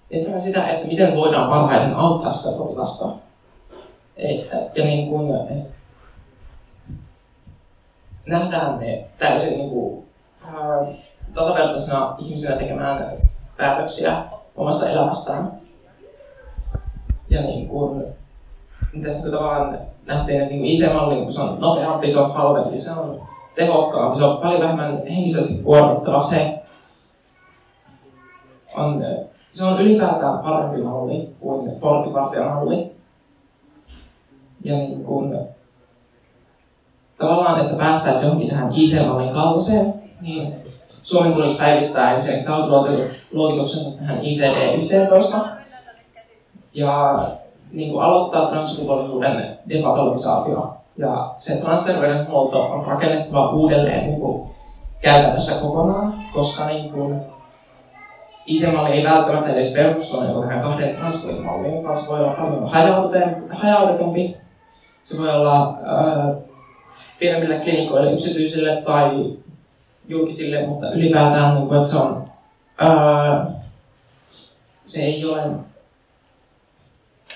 mietitään 0.10 0.42
sitä, 0.42 0.68
että 0.68 0.88
miten 0.88 1.16
voidaan 1.16 1.50
parhaiten 1.50 1.96
auttaa 1.96 2.32
sitä 2.32 2.58
potilasta. 2.58 3.06
Ja 4.76 4.86
niin 4.86 5.10
kuin, 5.10 5.48
nähdään 8.26 8.80
ne 8.80 9.06
täysin 9.18 9.58
niin 9.58 9.70
kuin, 9.70 10.08
tasavertaisena 11.34 12.16
ihmisenä 12.20 12.58
tekemään 12.58 13.14
päätöksiä 13.58 14.24
omasta 14.58 14.90
elämästään. 14.90 15.52
Ja 17.30 17.42
niin 17.42 17.68
kuin, 17.68 18.04
tässä 19.04 19.22
niin 19.22 19.32
tavallaan 19.32 19.80
nähtiin, 20.06 20.42
että 20.42 20.54
niin 20.54 20.66
IC-malli, 20.66 21.24
kun 21.24 21.34
se 21.34 21.42
on 21.42 21.60
nopeampi, 21.60 22.12
se 22.12 22.20
on 22.20 22.34
halvempi, 22.34 22.78
se 22.78 22.92
on 22.92 23.22
tehokkaampi, 23.56 24.20
se 24.20 24.26
on 24.26 24.38
paljon 24.38 24.62
vähemmän 24.62 25.08
henkisesti 25.08 25.64
kuormittava. 25.64 26.22
Se 26.22 26.64
on, 28.76 29.04
se 29.52 29.66
on 29.66 29.82
ylipäätään 29.82 30.40
parempi 30.40 30.82
malli 30.82 31.36
kuin 31.40 31.72
porttipartion 31.72 32.54
malli. 32.54 32.92
Ja 34.64 34.78
niin 34.78 35.04
kuin, 35.04 35.38
tavallaan, 37.18 37.62
että 37.62 37.78
päästäisiin 37.78 38.24
johonkin 38.24 38.50
tähän 38.50 38.74
IC-mallin 38.76 39.34
kaltaiseen, 39.34 39.94
niin 40.22 40.67
Suomen 41.04 41.34
tulisi 41.34 41.58
päivittää 41.58 42.14
ensin 42.14 42.44
tautiluokituksensa 42.44 43.98
tähän 43.98 44.20
ICD-11 44.22 45.48
ja 46.74 47.28
niin 47.72 47.92
kuin 47.92 48.04
aloittaa 48.04 48.50
transsukupuolisuuden 48.50 49.58
depatologisaatio. 49.70 50.74
Ja 50.98 51.34
se 51.38 51.62
transterveydenhuolto 51.62 52.64
on 52.64 52.86
rakennettava 52.86 53.52
uudelleen 53.52 54.04
niin 54.04 54.20
kuin 54.20 54.50
käytännössä 55.02 55.62
kokonaan, 55.62 56.14
koska 56.34 56.66
niin 56.66 56.92
kuin, 56.92 57.22
IC-malli 58.46 58.92
ei 58.92 59.04
välttämättä 59.04 59.54
edes 59.54 59.74
perustu 59.74 60.22
niin 60.22 60.42
tähän 60.42 60.62
kahden 60.62 60.96
transpuolimalliin, 60.96 61.84
vaan 61.84 61.96
se 61.96 62.08
voi 62.08 62.20
olla 62.20 62.34
paljon 62.34 62.70
hajautetumpi. 63.50 64.38
Se 65.04 65.22
voi 65.22 65.30
olla 65.30 65.64
äh, 65.68 66.36
pienemmille 67.20 67.60
klinikoille, 67.60 68.14
yksityisille 68.14 68.82
tai 68.86 69.10
julkisille, 70.08 70.68
mutta 70.68 70.92
ylipäätään, 70.92 71.56
niin 71.56 71.68
kuin, 71.68 71.78
että 71.78 71.90
se 71.90 71.98
on, 71.98 72.28
ää, 72.78 73.52
se 74.86 75.02
ei 75.02 75.26
ole, 75.26 75.46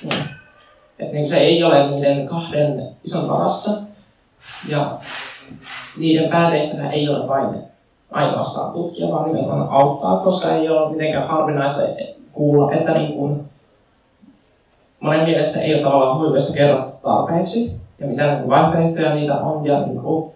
niin, 0.01 0.23
että 0.99 1.13
niin 1.13 1.29
se 1.29 1.37
ei 1.37 1.63
ole 1.63 1.89
niiden 1.89 2.27
kahden 2.27 2.89
ison 3.03 3.29
varassa, 3.29 3.71
ja 4.67 4.97
niiden 5.97 6.29
päätehtävä 6.29 6.89
ei 6.89 7.09
ole 7.09 7.27
vain 7.27 7.63
ainoastaan 8.11 8.73
tutkia, 8.73 9.11
vaan 9.11 9.25
nimenomaan 9.25 9.69
auttaa, 9.69 10.17
koska 10.17 10.55
ei 10.55 10.69
ole 10.69 10.91
mitenkään 10.91 11.27
harvinaista 11.27 11.81
kuulla, 12.31 12.71
että 12.71 12.91
niin 12.91 13.13
kuin, 13.13 13.43
monen 14.99 15.23
mielestä 15.23 15.61
ei 15.61 15.73
ole 15.73 15.83
tavallaan 15.83 16.17
hoidosta 16.17 16.53
kerrottu 16.53 16.91
tarpeeksi, 17.03 17.81
ja 17.99 18.07
mitä 18.07 18.35
niin 18.35 18.49
vaihtoehtoja 18.49 19.15
niitä 19.15 19.35
on, 19.35 19.65
ja 19.65 19.81
niin 19.85 20.01
kuin, 20.01 20.31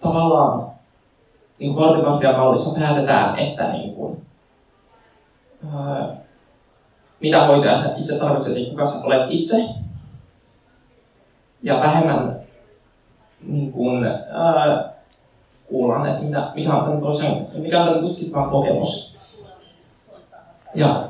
tavallaan 0.00 0.70
niin 1.58 1.74
mallissa 2.36 2.80
päätetään, 2.80 3.38
että 3.38 3.72
niin 3.72 3.94
kuin, 3.94 4.26
ää, 5.74 6.16
mitä 7.20 7.46
hoitaja 7.46 7.82
sä 7.82 7.94
itse 7.96 8.18
tarvitset, 8.18 8.54
niin 8.54 8.70
kuka 8.70 8.86
sä 8.86 9.00
olet 9.02 9.26
itse. 9.28 9.56
Ja 11.62 11.80
vähemmän 11.80 12.36
niin 13.42 13.72
kuin, 13.72 14.04
ää, 14.04 14.92
kuullaan, 15.68 16.08
että 16.08 16.22
mitä, 16.22 16.50
mikä 16.54 16.74
on 16.74 16.84
tämän 16.84 17.00
toisen, 17.00 17.46
mikä 17.52 17.80
on 17.80 17.88
tämän 17.88 18.00
tutkittavan 18.00 18.50
kokemus. 18.50 19.14
Ja 20.74 21.08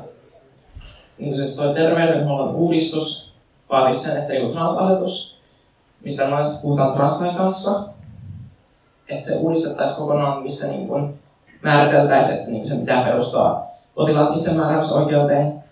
niin 1.17 1.29
kuin 1.29 1.37
siis 1.37 1.55
toi 1.55 1.73
terveydenhuollon 1.73 2.55
uudistus 2.55 3.33
vaatisi 3.69 3.99
sen, 3.99 4.17
että 4.17 4.33
niin 4.33 4.51
transasetus, 4.51 5.35
mistä 6.03 6.27
puhutaan 6.61 6.93
translain 6.93 7.35
kanssa, 7.35 7.89
että 9.09 9.27
se 9.27 9.35
uudistettaisiin 9.35 9.97
kokonaan, 9.97 10.43
missä 10.43 10.67
niin 10.67 10.87
kuin 10.87 11.19
määriteltäisiin, 11.61 12.37
että 12.37 12.51
niin 12.51 12.67
se 12.67 12.75
pitää 12.75 13.03
perustua 13.03 13.63
potilaan 13.95 14.37
itsemääräämisoikeuteen. 14.37 15.63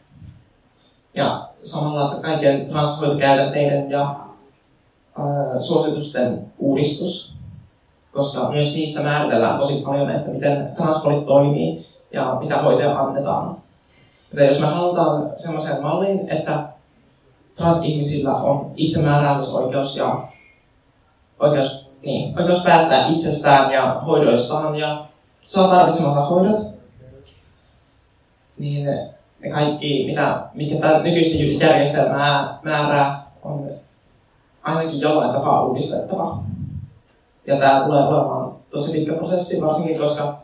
Ja 1.14 1.48
samalla 1.64 2.12
että 2.12 2.28
kaikkien 2.28 2.66
transhoitokäytänteiden 2.70 3.92
ja 3.92 4.16
ää, 5.18 5.62
suositusten 5.62 6.46
uudistus, 6.58 7.34
koska 8.12 8.50
myös 8.50 8.76
niissä 8.76 9.04
määritellään 9.04 9.60
tosi 9.60 9.82
paljon, 9.82 10.10
että 10.10 10.32
miten 10.32 10.72
transpolit 10.76 11.26
toimii 11.26 11.86
ja 12.12 12.38
mitä 12.40 12.58
hoitoja 12.58 13.00
annetaan. 13.00 13.58
Että 14.32 14.44
jos 14.44 14.60
me 14.60 14.66
halutaan 14.66 15.30
semmoisen 15.38 15.82
mallin, 15.82 16.30
että 16.30 16.64
transihmisillä 17.56 18.36
on 18.36 18.72
itsemääräämisoikeus 18.76 19.98
ja 19.98 20.18
oikeus, 21.40 21.87
niin, 22.02 22.40
oikeus 22.40 22.64
päättää 22.64 23.08
itsestään 23.08 23.74
ja 23.74 24.02
hoidoistaan 24.06 24.76
ja 24.76 25.06
saa 25.46 25.68
tarvitsemansa 25.68 26.26
hoidot, 26.26 26.60
niin 28.60 28.86
ne 29.40 29.50
kaikki, 29.50 30.04
mitä, 30.08 30.42
mikä 30.54 30.76
tämä 30.76 31.04
nykyistä 31.04 31.66
järjestelmää 31.66 32.60
määrää, 32.64 33.28
on 33.44 33.70
ainakin 34.64 35.00
jollain 35.00 35.34
tapaa 35.34 35.66
uudistettava. 35.66 36.44
Ja 37.48 37.60
tämä 37.60 37.84
tulee 37.86 38.08
olemaan 38.08 38.52
tosi 38.72 38.92
pitkä 38.92 39.14
prosessi, 39.14 39.62
varsinkin 39.62 40.00
koska 40.00 40.38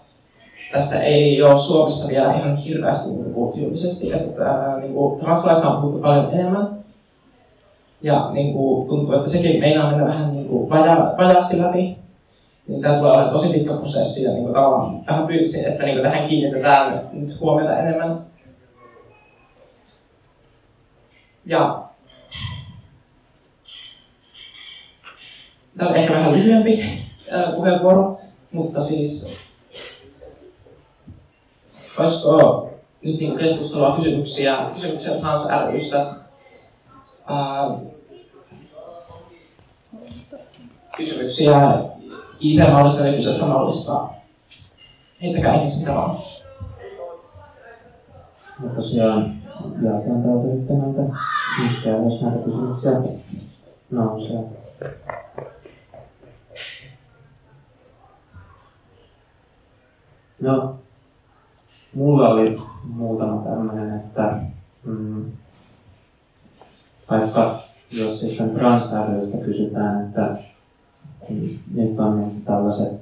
tästä 0.72 1.02
ei 1.02 1.42
ole 1.42 1.58
Suomessa 1.58 2.08
vielä 2.08 2.34
ihan 2.34 2.56
hirveästi 2.56 3.10
niin 3.10 3.34
puhuttu 3.34 3.60
julkisesti. 3.60 4.14
Että, 4.14 4.78
niin 4.82 4.94
kuin, 4.94 5.20
translaista 5.20 5.70
on 5.70 5.82
puhuttu 5.82 6.02
paljon 6.02 6.34
enemmän. 6.34 6.70
Ja 8.02 8.30
niin 8.32 8.54
kuin, 8.54 8.88
tuntuu, 8.88 9.16
että 9.16 9.30
sekin 9.30 9.60
meinaa 9.60 9.90
mennä 9.90 10.06
vähän 10.06 10.33
kuin, 10.54 10.70
vaja, 10.70 11.14
vajaasti 11.18 11.58
läpi. 11.58 11.98
Niin 12.68 12.82
tämä 12.82 12.98
tulee 12.98 13.12
olemaan 13.12 13.34
tosi 13.34 13.54
pitkä 13.54 13.74
prosessi 13.74 14.24
ja 14.24 14.32
niin 14.32 14.44
kuin, 14.44 14.54
tavallaan 14.54 15.06
vähän 15.08 15.28
pyytäisin, 15.28 15.68
että 15.68 15.84
niin 15.84 16.02
tähän 16.02 16.28
kiinnitetään 16.28 17.02
nyt 17.12 17.40
huomiota 17.40 17.78
enemmän. 17.78 18.22
Ja 21.46 21.84
Tämä 25.78 25.90
on 25.90 25.96
ehkä 25.96 26.14
vähän 26.14 26.34
lyhyempi 26.34 27.04
puheenvuoro, 27.56 28.18
mutta 28.52 28.82
siis 28.82 29.34
olisiko 31.98 32.70
nyt 33.02 33.20
niin 33.20 33.38
keskustelua, 33.38 33.96
kysymyksiä, 33.96 34.58
kysymyksiä 34.74 35.18
Trans 35.18 35.48
rystä? 35.72 36.06
Kysymyksiä 40.98 41.84
IC-mallista, 42.40 43.04
nykyisestä 43.04 43.46
mallista. 43.46 44.10
Heittäkää 45.22 45.54
ensin 45.54 45.80
sitä 45.80 45.96
vaan. 45.96 46.18
No 48.60 48.70
tosiaan, 48.76 49.34
jatkan 49.82 50.24
täältä 50.24 50.48
nyt 50.48 50.70
näitä, 50.70 51.16
mitkä 51.64 51.90
jos 51.90 52.22
näitä 52.22 52.38
kysymyksiä 52.46 52.92
nousee. 53.92 54.44
No, 60.42 60.76
mulla 61.94 62.30
oli 62.30 62.62
muutama 62.84 63.44
tämmöinen, 63.44 63.96
että 63.96 64.36
mm, 64.84 65.32
vaikka 67.10 67.60
jos 67.92 68.20
sitten 68.20 68.50
transarvioista 68.50 69.38
kysytään, 69.38 70.06
että 70.06 70.38
nyt 71.74 72.00
on 72.00 72.22
niin 72.22 72.42
tällaiset 72.46 73.02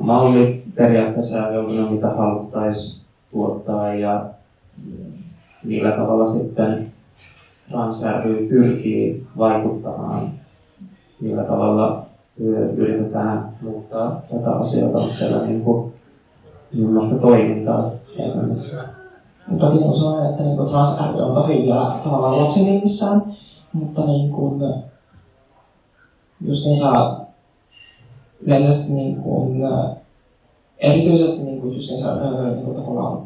mallit 0.00 0.62
periaatteessa 0.74 1.52
joutunut, 1.52 1.90
mitä 1.90 2.10
haluttaisiin 2.10 3.00
tuottaa 3.32 3.94
ja 3.94 4.24
millä 5.64 5.90
tavalla 5.90 6.32
sitten 6.32 6.92
transarvio 7.68 8.48
pyrkii 8.48 9.26
vaikuttamaan, 9.38 10.30
millä 11.20 11.44
tavalla 11.44 12.06
yritetään 12.76 13.48
muuttaa 13.60 14.22
tätä 14.30 14.50
asioita, 14.50 15.16
siellä 15.18 15.46
niin 15.46 15.64
kuin 15.64 15.92
millaista 16.72 17.14
toimintaa 17.14 17.90
käytännössä. 18.16 18.84
Toki 19.58 19.76
niin 19.76 19.84
kuin 19.84 19.96
sanoin, 19.96 20.30
että 20.30 20.42
niin 20.42 20.56
trans 20.56 20.98
on 20.98 21.34
tosi 21.34 21.62
vielä 21.62 21.98
tavallaan 22.04 22.44
lapsinimissään, 22.44 23.22
mutta 23.72 24.06
niin 24.06 24.30
kuin, 24.30 24.62
just 26.44 26.78
saa 26.78 27.26
yleisesti 28.40 28.92
niin 28.92 29.22
kuin, 29.22 29.60
erityisesti 30.78 31.42
niin 31.42 31.60
kuin 31.60 31.76
just 31.76 31.90
niin 31.90 32.64
kuin 32.64 32.76
tavallaan 32.76 33.22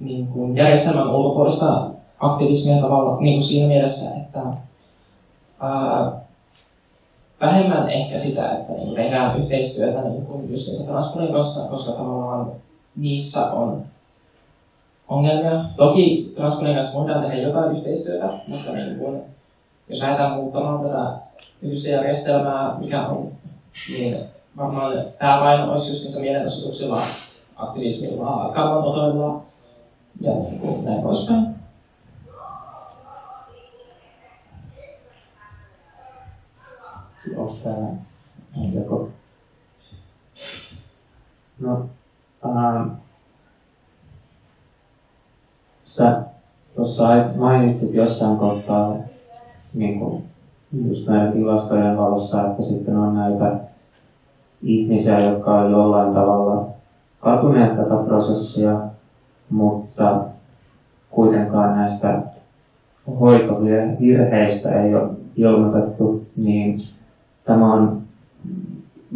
niin 0.00 0.26
kuin 0.26 0.56
järjestelmän 0.56 1.14
ulkopuolista 1.14 1.90
aktivismia 2.18 2.80
tavalla 2.80 3.20
niin 3.20 3.34
kuin 3.34 3.48
siinä 3.48 3.68
mielessä, 3.68 4.10
että 4.14 4.40
ää, 5.60 6.12
vähemmän 7.40 7.90
ehkä 7.90 8.18
sitä, 8.18 8.52
että 8.52 8.72
niin 8.72 8.94
tehdään 8.94 9.38
yhteistyötä 9.38 10.02
niin 10.02 10.26
kuin 10.26 10.50
just 10.52 10.66
niissä 10.66 10.86
transponin 10.86 11.32
kanssa, 11.32 11.68
koska 11.68 11.92
tavallaan 11.92 12.52
niissä 12.96 13.50
on 13.52 13.82
ongelmia. 15.08 15.64
Toki 15.76 16.32
transponin 16.36 16.74
kanssa 16.74 16.98
voidaan 16.98 17.22
tehdä 17.22 17.36
jotain 17.36 17.76
yhteistyötä, 17.76 18.32
mutta 18.48 18.72
niin 18.72 18.98
kuin, 18.98 19.22
jos 19.88 20.00
lähdetään 20.00 20.32
muuttamaan 20.32 20.82
tätä 20.82 21.12
nykyistä 21.60 21.90
mikä 22.78 23.06
on, 23.06 23.32
niin 23.88 24.24
varmaan 24.56 24.92
pääpaino 25.18 25.72
olisi 25.72 25.90
just 25.92 26.02
niissä 26.02 26.20
mielenosoituksilla, 26.20 27.02
aktivismilla, 27.56 28.52
kannanotoilla 28.54 29.42
ja 30.20 30.32
niin 30.32 30.58
kuin 30.58 30.84
näin 30.84 31.02
poispäin. 31.02 31.56
onko 37.36 37.54
täällä 37.64 37.88
joko... 38.72 39.08
No, 41.58 41.88
ähm, 42.46 42.88
sä 45.84 46.22
tuossa 46.76 47.04
mainitsit 47.36 47.94
jossain 47.94 48.36
kohtaa 48.36 48.96
niin 49.76 49.98
kuin, 49.98 50.22
just 50.88 51.08
näiden 51.08 51.32
tilastojen 51.32 51.96
valossa, 51.96 52.46
että 52.46 52.62
sitten 52.62 52.96
on 52.96 53.14
näitä 53.14 53.56
ihmisiä, 54.62 55.20
jotka 55.20 55.54
on 55.54 55.70
jollain 55.70 56.12
tavalla 56.12 56.66
katuneet 57.20 57.76
tätä 57.76 57.94
prosessia, 57.94 58.80
mutta 59.50 60.20
kuitenkaan 61.10 61.74
näistä 61.74 62.22
hoitovirheistä 63.20 64.80
ei 64.82 64.94
ole 64.94 65.10
ilmoitettu, 65.36 66.26
niin 66.36 66.80
Tämä 67.46 67.72
on 67.72 68.02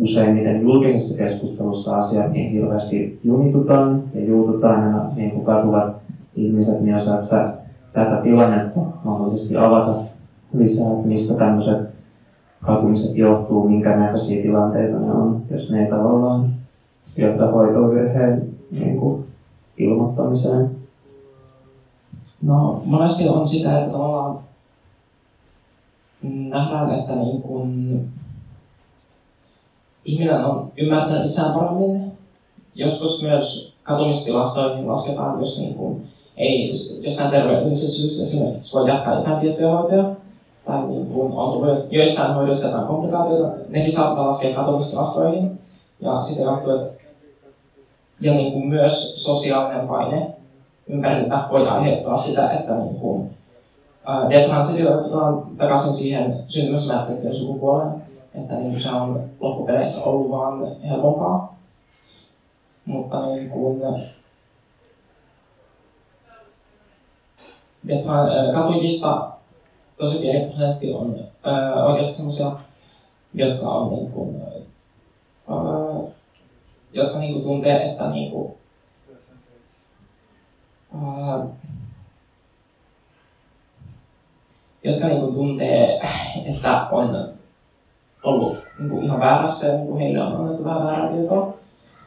useimmiten 0.00 0.60
julkisessa 0.60 1.18
keskustelussa 1.18 1.96
asia, 1.96 2.28
niin 2.28 2.50
hirveästi 2.50 3.20
jumitutaan 3.24 4.02
ja 4.14 4.24
juututaan 4.24 4.92
ja 4.92 5.02
niin 5.16 5.30
kuin 5.30 5.44
katuvat 5.44 5.96
ihmiset, 6.34 6.80
niin 6.80 6.96
osaat 6.96 7.24
sä 7.24 7.52
tätä 7.92 8.20
tilannetta 8.22 8.80
mahdollisesti 9.04 9.56
avata 9.56 9.94
lisää, 10.54 10.92
että 10.92 11.06
mistä 11.06 11.34
tämmöiset 11.34 11.88
katumiset 12.66 13.16
johtuu, 13.16 13.68
minkä 13.68 13.96
näköisiä 13.96 14.42
tilanteita 14.42 14.98
ne 14.98 15.12
on, 15.12 15.42
jos 15.50 15.70
ne 15.70 15.84
ei 15.84 15.90
tavallaan 15.90 16.54
johta 17.16 17.50
hoitovirheen 17.50 18.48
niin 18.70 18.98
kuin, 18.98 19.24
ilmoittamiseen. 19.76 20.70
No 22.42 22.82
monesti 22.84 23.28
on 23.28 23.48
sitä, 23.48 23.78
että 23.78 23.92
tavallaan 23.92 24.38
nähdään, 26.22 26.98
että 26.98 27.14
niin 27.14 27.42
kun 27.42 28.00
ihminen 30.04 30.44
on 30.44 30.72
ymmärtänyt 30.76 31.24
itseään 31.24 31.54
paremmin. 31.54 32.12
Joskus 32.74 33.22
myös 33.22 33.74
katumistilastoihin 33.82 34.88
lasketaan, 34.88 35.40
jos 35.40 35.58
niin 35.58 35.74
kun 35.74 36.00
ei 36.36 36.70
jossain 37.00 37.30
terveydellisessä 37.30 38.00
syystä 38.00 38.22
esimerkiksi 38.22 38.74
voi 38.74 38.88
jatkaa 38.88 39.14
jotain 39.14 39.40
tiettyjä 39.40 39.68
hoitoja, 39.68 40.10
tai 40.70 40.86
niin 40.86 41.06
kun 41.06 41.32
on 41.32 41.82
joistain 41.90 42.34
hoidoista 42.34 42.66
jotain 42.66 42.86
komplikaatioita, 42.86 43.56
nekin 43.68 43.92
saattaa 43.92 44.26
laskea 44.26 44.54
katumistilastoihin. 44.54 45.60
Ja 46.00 46.20
sitten 46.20 46.46
että 46.54 47.00
ja 48.20 48.34
niin 48.34 48.52
kuin 48.52 48.66
myös 48.66 49.24
sosiaalinen 49.24 49.88
paine 49.88 50.34
ympäriltä 50.88 51.44
voi 51.50 51.68
aiheuttaa 51.68 52.16
sitä, 52.16 52.50
että 52.50 52.74
niin 52.74 53.00
kuin 53.00 53.30
Vietnam 54.28 54.64
sijoitetaan 54.64 55.42
takaisin 55.58 55.92
siihen 55.92 56.44
syntymässä 56.48 56.94
määritettyyn 56.94 57.34
sukupuoleen, 57.34 58.02
että 58.34 58.54
niin 58.54 58.80
se 58.80 58.90
on 58.90 59.20
loppupeleissä 59.40 60.04
ollut 60.04 60.30
vaan 60.30 60.76
helpompaa. 60.88 61.56
Mutta 62.84 63.26
niin 63.26 63.50
kuin, 63.50 63.80
Vietnam 67.86 68.26
katujista 68.54 69.39
tosi 70.00 70.18
pieni 70.18 70.48
prosentti 70.48 70.92
on 70.92 71.20
ää, 71.44 71.84
oikeasti 71.84 72.14
sellaisia, 72.14 72.52
jotka 73.34 73.68
on 73.68 73.90
niin 73.90 74.12
kuin, 74.12 74.42
ää, 75.48 76.12
jotka 76.92 77.18
niin 77.18 77.32
kuin 77.32 77.44
tuntee, 77.44 77.90
että 77.90 78.10
niin 78.10 78.30
kuin, 78.30 78.52
ää, 80.94 81.46
jotka 84.84 85.06
niin 85.06 85.20
kuin 85.20 85.34
tuntee, 85.34 86.00
että 86.54 86.88
on 86.92 87.28
ollut 88.22 88.66
niin 88.78 88.90
kuin 88.90 89.04
ihan 89.04 89.20
väärässä 89.20 89.66
ja 89.66 89.74
niin 89.74 89.86
kuin 89.86 90.00
heille 90.00 90.22
on 90.22 90.36
annettu 90.36 90.64
vähän 90.64 90.82
väärää 90.86 91.12
tietoa. 91.12 91.54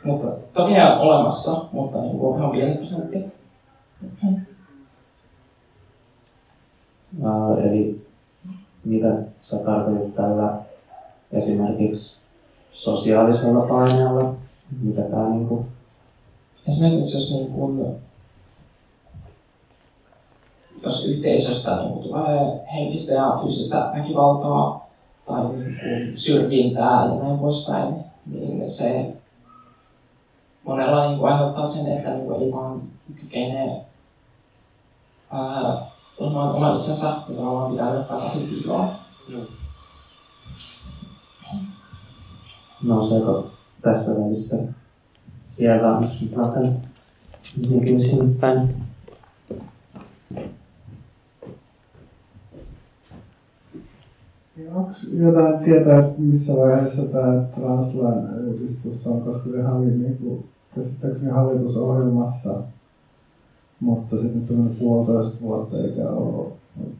Mutta 0.03 0.27
toki 0.53 0.71
on 0.82 0.99
olemassa, 0.99 1.65
mutta 1.71 2.01
niin 2.01 2.17
kuin 2.17 2.38
ihan 2.39 2.51
pieni 2.51 2.75
prosentti. 2.75 3.34
Uh, 7.19 7.58
eli 7.65 8.08
mitä 8.86 9.08
sä 9.41 9.58
tarkoitat 9.58 10.15
tällä 10.15 10.58
esimerkiksi 11.32 12.19
sosiaalisella 12.71 13.67
paineella? 13.67 14.36
Mitä 14.82 15.02
tää 15.02 15.30
niinku... 15.30 15.65
Esimerkiksi 16.67 17.17
jos 17.17 17.32
niin 17.32 17.52
kuin 17.52 17.95
jos 20.84 21.06
yhteisöstä 21.06 21.76
niin 21.76 21.93
kuin 21.93 22.04
tulee 22.04 22.65
henkistä 22.73 23.13
ja 23.13 23.38
fyysistä 23.41 23.91
väkivaltaa 23.95 24.89
tai 25.26 25.41
niin 25.41 25.54
kuin 25.80 26.17
syrjintää 26.17 27.06
ja 27.06 27.15
näin 27.15 27.39
poispäin, 27.39 27.95
niin 28.26 28.69
se 28.69 29.13
monella 30.63 31.08
niin 31.08 31.19
kuin 31.19 31.32
aiheuttaa 31.32 31.65
sen, 31.65 31.97
että 31.97 32.13
niin 32.13 32.41
ei 32.41 32.52
vaan 32.52 32.82
kykene 33.21 33.82
oman, 36.17 36.52
oman 36.52 36.78
itsensä 36.78 37.08
ja 37.08 37.36
tavallaan 37.36 37.71
pitää 37.71 38.04
takaisin 38.04 38.47
piiloon. 38.47 38.89
Nouseeko 42.84 43.52
tässä 43.82 44.12
välissä 44.12 44.58
siellä 45.47 45.97
on 45.97 46.10
sinne 47.99 48.36
päin? 48.39 48.84
Onko 54.73 54.91
jotain 55.13 55.63
tietoa, 55.63 55.99
että 55.99 56.21
missä 56.21 56.54
vaiheessa 56.54 57.02
tämä 57.02 57.43
translain 57.56 58.47
uudistus 58.47 59.08
on, 59.08 59.21
koska 59.21 59.49
se 59.49 59.67
oli 59.67 59.86
niin 59.86 60.17
kuin, 60.17 60.45
käsittääkseni 60.76 61.32
hallitusohjelmassa, 61.32 62.62
mutta 63.84 64.17
se 64.17 64.24
nyt 64.24 64.52
on 64.52 64.76
puolitoista 64.80 65.41
vuotta 65.41 65.78
eikä 65.78 66.10
ole 66.10 66.48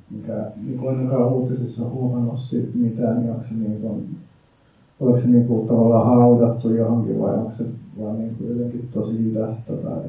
mikä, 0.10 0.52
niin 0.64 0.78
kuin 0.78 0.96
ainakaan 0.96 1.32
uutisissa 1.32 1.90
huomannut 1.90 2.40
siitä 2.40 2.78
mitään, 2.78 3.20
niin 3.20 3.32
onko 3.32 3.44
se, 3.44 3.54
niin 3.54 3.82
kuin, 3.82 4.18
oliko 5.00 5.18
se 5.18 5.28
niin 5.28 5.48
kuin, 5.48 5.68
tavallaan 5.68 6.06
haudattu 6.06 6.70
johonkin 6.70 7.20
vai 7.20 7.34
onko 7.34 7.52
se 7.52 7.66
vaan 8.02 8.20
niin 8.20 8.36
kuin 8.38 8.50
jotenkin 8.50 8.90
tosi 8.94 9.24
hidasta 9.24 9.74
tai 9.74 10.00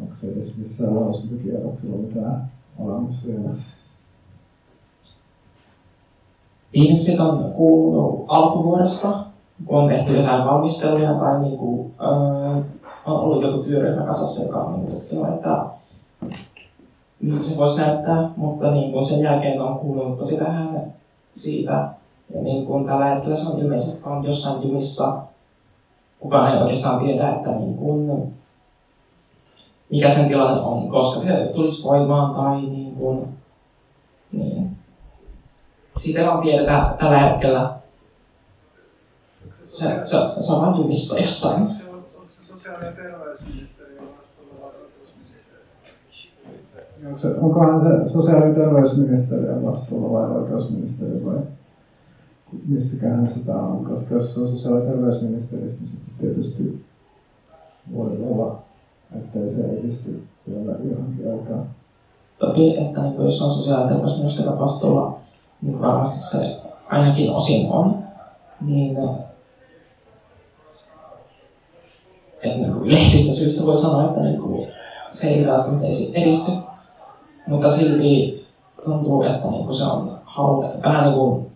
onko 0.00 0.14
se 0.14 0.32
edes 0.32 0.56
missään 0.56 0.96
lausuntokierroksella 0.96 1.96
mitään 1.96 2.50
olemassa 2.78 3.28
vielä? 3.28 3.50
ihmiset 6.72 7.20
on 7.20 7.52
kuulunut 7.52 8.24
alkuvuodesta, 8.28 9.24
kun 9.64 9.78
on 9.78 9.88
tehty 9.88 10.16
jotain 10.16 10.44
valmisteluja 10.44 11.14
tai 11.14 11.40
niin 11.40 11.58
kuin, 11.58 11.92
äh, 12.02 12.64
on 13.06 13.20
ollut 13.20 13.42
joku 13.42 13.62
työryhmä 13.62 14.06
kasassa, 14.06 14.42
joka 14.42 14.58
on 14.58 14.80
niin 14.80 14.90
tutkinut, 14.90 15.28
että 15.28 15.79
miltä 17.20 17.44
se 17.44 17.56
voisi 17.56 17.80
näyttää, 17.80 18.30
mutta 18.36 18.70
niin 18.70 18.92
kuin 18.92 19.06
sen 19.06 19.20
jälkeen 19.20 19.60
on 19.60 19.78
kuulunut 19.78 20.18
tosi 20.18 20.40
vähän 20.40 20.92
siitä. 21.34 21.88
Ja 22.34 22.42
niin 22.42 22.64
kuin 22.66 22.86
tällä 22.86 23.04
hetkellä 23.04 23.36
se 23.36 23.48
on 23.48 23.58
ilmeisesti 23.58 24.08
on 24.08 24.24
jossain 24.24 24.62
jumissa. 24.62 25.22
Kukaan 26.20 26.52
ei 26.52 26.62
oikeastaan 26.62 27.04
tiedä, 27.04 27.30
että 27.30 27.50
niin 27.50 27.76
kuin, 27.76 28.32
mikä 29.90 30.10
sen 30.10 30.28
tilanne 30.28 30.60
on, 30.60 30.88
koska 30.88 31.20
se 31.20 31.50
tulisi 31.54 31.84
voimaan 31.84 32.34
tai 32.34 32.60
niin 32.60 32.94
kuin, 32.94 33.28
niin 34.32 34.70
siitä 35.96 36.26
vaan 36.26 36.42
tiedetään 36.42 36.98
tällä 36.98 37.18
hetkellä. 37.18 37.72
Se, 39.68 39.84
se, 40.04 40.16
se 40.40 40.52
on 40.52 40.62
vain 40.62 40.76
jumissa 40.76 41.20
jossain. 41.20 41.80
Onkohan 47.40 47.80
se 47.80 48.12
sosiaali- 48.12 48.48
ja 48.48 48.54
terveysministeriön 48.54 49.64
vastuulla 49.64 50.12
vai 50.12 50.30
oikeusministeriö 50.30 51.24
vai 51.24 51.38
missäkään 52.68 53.28
se 53.28 53.40
tämä 53.46 53.58
on, 53.58 53.84
koska 53.84 54.14
jos 54.14 54.34
se 54.34 54.40
on 54.40 54.48
sosiaali- 54.48 54.80
ja 54.80 54.86
terveysministeriössä, 54.86 55.78
niin 55.80 55.88
sitten 55.88 56.14
tietysti 56.18 56.84
voi 57.94 58.18
olla, 58.30 58.58
ettei 59.18 59.50
se 59.50 59.64
edisty 59.64 60.22
vielä 60.48 60.76
johonkin 60.90 61.32
aikaan. 61.32 61.64
Toki, 62.38 62.78
että 62.78 63.00
niin 63.00 63.24
jos 63.24 63.42
on 63.42 63.52
sosiaali- 63.52 63.82
ja 63.82 63.88
terveysministeriön 63.88 64.58
vastuulla, 64.58 65.18
niin 65.62 65.80
varmasti 65.80 66.20
se 66.20 66.56
ainakin 66.88 67.30
osin 67.30 67.70
on, 67.70 67.98
niin 68.60 68.96
että 72.42 72.58
niin 72.58 72.72
kuin 72.72 72.86
yleisistä 72.86 73.32
syistä 73.32 73.66
voi 73.66 73.76
sanoa, 73.76 74.08
että 74.08 74.20
niin 74.20 74.40
kuin 74.40 74.68
se 75.12 75.28
ei 75.28 75.46
välttämättä 75.46 75.86
edisty, 76.14 76.52
mutta 77.50 77.70
silti 77.70 78.44
tuntuu, 78.84 79.22
että 79.22 79.50
niin 79.50 79.74
se 79.74 79.84
on 79.84 80.18
halu, 80.24 80.62
vähän 80.82 81.04
niin 81.04 81.14
kuin 81.14 81.46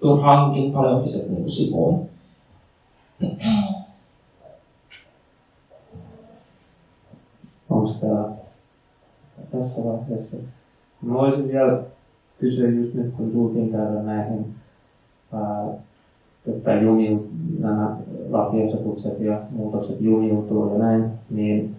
turhaankin 0.00 0.72
paljon 0.72 1.02
pistetty 1.02 1.32
niin 1.32 1.50
sivuun. 1.50 2.08
Onko 7.70 7.90
tämä 8.00 8.28
tässä 9.50 9.84
vaiheessa? 9.84 10.36
Mä 11.02 11.14
voisin 11.14 11.48
vielä 11.48 11.82
kysyä 12.40 12.70
just 12.70 12.94
nyt, 12.94 13.14
kun 13.14 13.30
tultiin 13.30 13.72
täällä 13.72 14.02
näihin, 14.02 14.54
että 16.46 16.74
jumiu, 16.74 17.28
nämä 17.58 17.96
lakiehdotukset 18.30 19.20
ja 19.20 19.40
muutokset 19.50 20.00
jumiutuu 20.00 20.72
ja 20.72 20.78
näin, 20.78 21.10
niin 21.30 21.76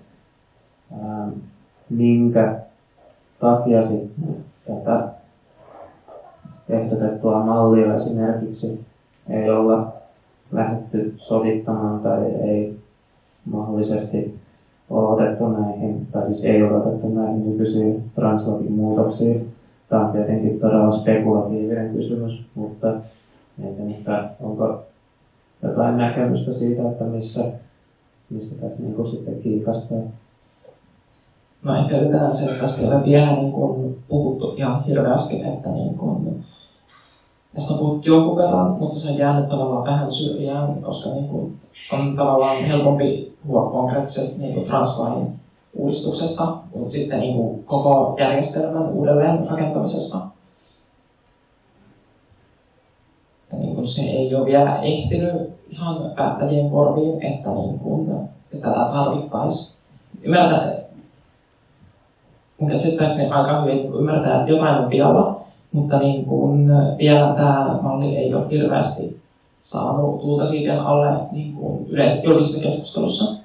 ää, 1.02 1.30
minkä 1.90 2.60
takia 3.40 3.82
sitten 3.82 4.46
tätä 4.68 5.08
ehdotettua 6.70 7.44
mallia 7.44 7.94
esimerkiksi 7.96 8.86
ei 9.30 9.50
olla 9.50 9.94
lähdetty 10.52 11.14
sovittamaan 11.18 12.00
tai 12.00 12.26
ei 12.26 12.80
mahdollisesti 13.46 14.40
ole 14.90 15.08
otettu 15.08 15.48
näihin, 15.48 16.08
tai 16.12 16.26
siis 16.26 16.44
ei 16.44 16.64
ole 16.64 16.78
otettu 16.78 17.14
näihin 17.14 17.52
nykyisiin 17.52 18.12
translakin 18.16 18.72
muutoksiin. 18.72 19.54
Tämä 19.90 20.06
on 20.06 20.12
tietenkin 20.12 20.60
todella 20.60 20.92
spekulatiivinen 20.92 21.94
kysymys, 21.94 22.42
mutta 22.56 22.94
mietin, 23.58 23.92
että 23.92 24.30
onko 24.42 24.84
jotain 25.64 25.98
näkemystä 25.98 26.52
siitä, 26.52 26.90
että 26.92 27.04
missä, 27.04 27.52
missä 28.30 28.62
tässä 28.62 28.84
niin 28.84 29.12
sitten 29.12 29.42
kiikastaa. 29.42 30.00
No 31.68 31.76
ehkä 31.76 31.98
että 31.98 32.60
tästä 32.60 32.82
ei 32.82 32.88
ole 32.88 33.04
vielä 33.04 33.36
niin 33.36 33.52
kuin 33.52 33.98
puhuttu 34.08 34.54
ihan 34.58 34.84
hirveästi, 34.84 35.36
että 35.36 35.70
niin 35.70 35.98
kuin, 35.98 36.44
tästä 37.54 37.74
on 37.74 37.80
puhuttu 37.80 38.10
jonkun 38.10 38.36
verran, 38.36 38.72
mutta 38.72 38.96
se 38.96 39.12
on 39.12 39.18
jäänyt 39.18 39.50
tavallaan 39.50 39.86
vähän 39.86 40.12
syrjään, 40.12 40.82
koska 40.82 41.10
niin 41.10 41.28
kuin, 41.28 41.58
on 41.94 42.16
tavallaan 42.16 42.64
helpompi 42.64 43.38
puhua 43.46 43.70
konkreettisesti 43.70 44.42
niin 44.42 44.66
translain 44.66 45.28
uudistuksesta, 45.74 46.58
kuin 46.72 46.92
sitten 46.92 47.20
niin 47.20 47.34
kuin 47.34 47.64
koko 47.64 48.16
järjestelmän 48.20 48.90
uudelleen 48.90 49.48
rakentamisesta. 49.50 50.18
Niin 53.58 53.76
kuin 53.76 53.88
se 53.88 54.02
ei 54.02 54.36
ole 54.36 54.46
vielä 54.46 54.82
ehtinyt 54.82 55.50
ihan 55.70 56.12
päättäjien 56.16 56.70
korviin, 56.70 57.26
että, 57.26 57.50
niin 57.50 57.80
kuin, 57.80 58.12
että 58.54 58.68
tätä 58.70 58.90
tarvittaisiin. 58.92 59.78
Ymmärtää, 60.24 60.87
mun 62.60 62.72
käsittääkseni 62.72 63.30
aika 63.30 63.62
hyvin 63.62 63.94
ymmärtää, 63.94 64.40
että 64.40 64.52
jotain 64.52 64.84
on 64.84 64.90
vialla, 64.90 65.42
mutta 65.72 66.00
niin 66.00 66.26
kuin 66.26 66.72
äh, 66.72 66.98
vielä 66.98 67.34
tämä 67.34 67.80
malli 67.82 68.18
ei 68.18 68.34
ole 68.34 68.50
hirveästi 68.52 69.22
saanut 69.62 70.22
tuulta 70.22 70.46
siitä 70.46 70.84
alle 70.84 71.20
niin 71.32 71.56
kuin 71.56 71.88
yleis- 71.88 72.24
julkisessa 72.24 72.64
keskustelussa. 72.64 73.38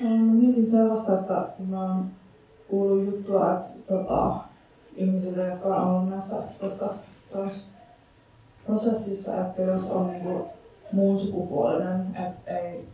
Mä 0.00 0.08
mietin 0.10 0.70
sellaista, 0.70 1.18
että 1.18 1.44
mä 1.68 1.82
oon 1.82 2.06
kuullut 2.68 3.04
juttua, 3.04 3.52
että 3.52 3.68
tota, 3.88 4.36
on 5.64 6.10
tässä, 6.10 6.36
tässä 6.60 6.88
prosessissa, 8.66 9.40
että 9.40 9.62
jos 9.62 9.90
on 9.90 10.12
niinku 10.12 10.46
muun 10.92 11.20
sukupuolinen, 11.20 12.16
että 12.26 12.58
ei 12.58 12.88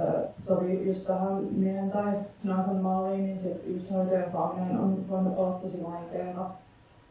ö, 0.00 0.28
sovi 0.38 0.86
just 0.86 1.06
tähän 1.06 1.44
miehen 1.50 1.90
tai 1.90 2.12
naisen 2.44 2.76
malliin, 2.76 3.24
niin 3.24 3.38
sit 3.38 3.62
just 3.66 3.90
hoitajan 3.90 4.30
saaminen 4.30 4.78
on 4.78 5.08
voinut 5.08 5.38
olla 5.38 5.52
tosi 5.52 5.82
vaikeaa 5.82 6.58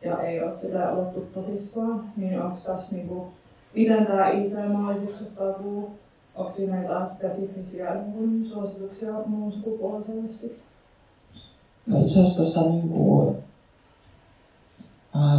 ja 0.04 0.22
ei 0.22 0.44
ole 0.44 0.56
sitä 0.56 0.92
otettu 0.92 1.22
tosissaan, 1.34 2.04
niin 2.18 2.42
onko 2.42 2.58
tässä 2.66 2.96
niinku, 2.96 3.28
miten 3.76 4.06
tämä 4.06 4.30
IC-malli 4.30 5.14
suhtautuu, 5.20 5.92
onko 6.36 6.52
siinä 6.52 6.82
jotain 6.82 7.08
spesifisiä 7.16 7.96
niin 7.96 8.46
suosituksia 8.54 9.14
muun 9.26 9.52
sukupuoliselle 9.52 10.28
sitten? 10.28 10.64
No 11.86 12.02
itse 12.02 12.14
asiassa 12.20 12.44
tässä 12.44 12.62
niin 12.62 12.90
kuin, 12.90 13.38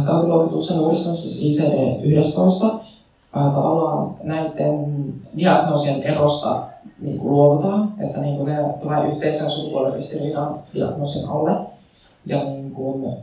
tautiluokituksen 0.05 0.79
uudistamisessa 0.79 1.41
ICD-11 1.41 2.83
tavallaan 3.33 4.15
näiden 4.23 5.13
diagnoosien 5.37 6.03
erosta 6.03 6.63
niin 6.99 7.19
kuin 7.19 7.31
luovutaan, 7.31 7.93
että 7.99 8.21
niin 8.21 8.37
kuin 8.37 8.45
ne 8.45 8.73
tulee 8.81 9.07
yhteisen 9.07 9.51
sukupuoliristiriidan 9.51 10.59
diagnoosin 10.73 11.29
alle. 11.29 11.51
Ja 12.25 12.43
niin 12.43 12.71
kuin, 12.71 13.13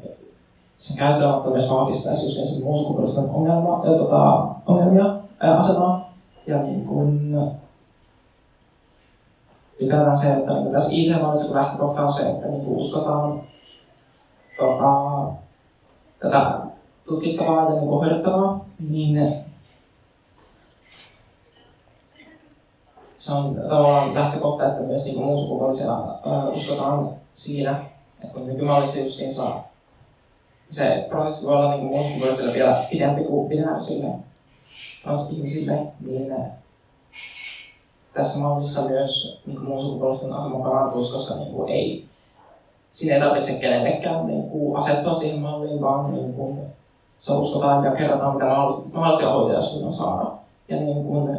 sen 0.77 0.97
käyttöönotto 0.97 1.51
myös 1.51 1.71
vahvistaisi 1.71 2.27
just 2.27 2.55
sen 2.55 2.65
muun 2.65 2.79
sukupuolisten 2.79 3.31
ongelma, 3.31 3.83
ja, 3.85 3.99
tota, 3.99 4.47
ongelmia 4.67 5.17
ää, 5.41 5.57
asemaa. 5.57 6.13
Ja 6.47 6.63
niin 6.63 6.85
kuin, 6.85 7.37
ylipäätään 9.81 10.17
se, 10.17 10.33
että 10.33 10.53
niin 10.53 10.73
tässä 10.73 10.91
IC-mallissa 10.93 11.47
kun 11.47 11.57
lähtökohta 11.57 12.07
on 12.07 12.13
se, 12.13 12.31
että 12.31 12.49
niin 12.49 12.65
kuin 12.65 12.79
uskotaan 12.79 13.41
tota, 14.59 15.23
tätä 16.21 16.61
tutkittavaa 17.05 17.65
ja 17.65 17.71
niin 17.71 17.91
hoidettavaa, 17.91 18.65
niin 18.79 19.45
se 23.17 23.33
on 23.33 23.55
tavallaan 23.55 24.15
lähtökohta, 24.15 24.69
että 24.69 24.81
myös 24.81 25.05
niin 25.05 25.19
muun 25.19 25.43
sukupuolisia 25.43 25.93
uskotaan 26.53 27.11
siinä, 27.35 27.81
että 28.23 28.35
kun 28.35 28.47
nykymallissa 28.47 28.99
justiin 28.99 29.35
saa 29.35 29.71
se 30.71 31.07
prosessi 31.09 31.47
voi 31.47 31.55
olla 31.57 31.75
niin 31.75 31.85
muun 31.85 32.05
sukupuolisille 32.09 32.53
vielä 32.53 32.87
pidempi 32.91 33.25
kuin 33.25 33.49
binäärisille 33.49 34.15
transihmisille, 35.03 35.87
niin 36.01 36.35
tässä 38.15 38.39
mallissa 38.39 38.89
myös 38.89 39.41
niin 39.47 39.63
muun 39.63 39.83
sukupuolisten 39.83 40.33
asema 40.33 40.65
parantuisi, 40.65 41.13
koska 41.13 41.35
niin 41.35 41.53
kuin 41.53 41.69
ei, 41.69 42.10
siinä 42.93 43.13
ei 43.13 43.19
tarvitse 43.19 43.53
kenellekään 43.53 44.27
niin 44.27 44.43
kuin 44.45 44.77
asettua 44.77 45.13
siihen 45.13 45.37
malliin, 45.37 45.81
vaan 45.81 46.11
niin 46.11 46.33
kuin, 46.33 46.61
se 47.19 47.33
uskotaan 47.33 47.83
ja 47.83 47.91
kerrotaan, 47.91 48.33
mitä 48.33 48.45
mahdollisia 48.93 49.29
hoitoja 49.29 49.59
on 49.83 49.93
saada. 49.93 50.27
Ja 50.69 50.77
niin 50.77 51.03
kuin, 51.03 51.39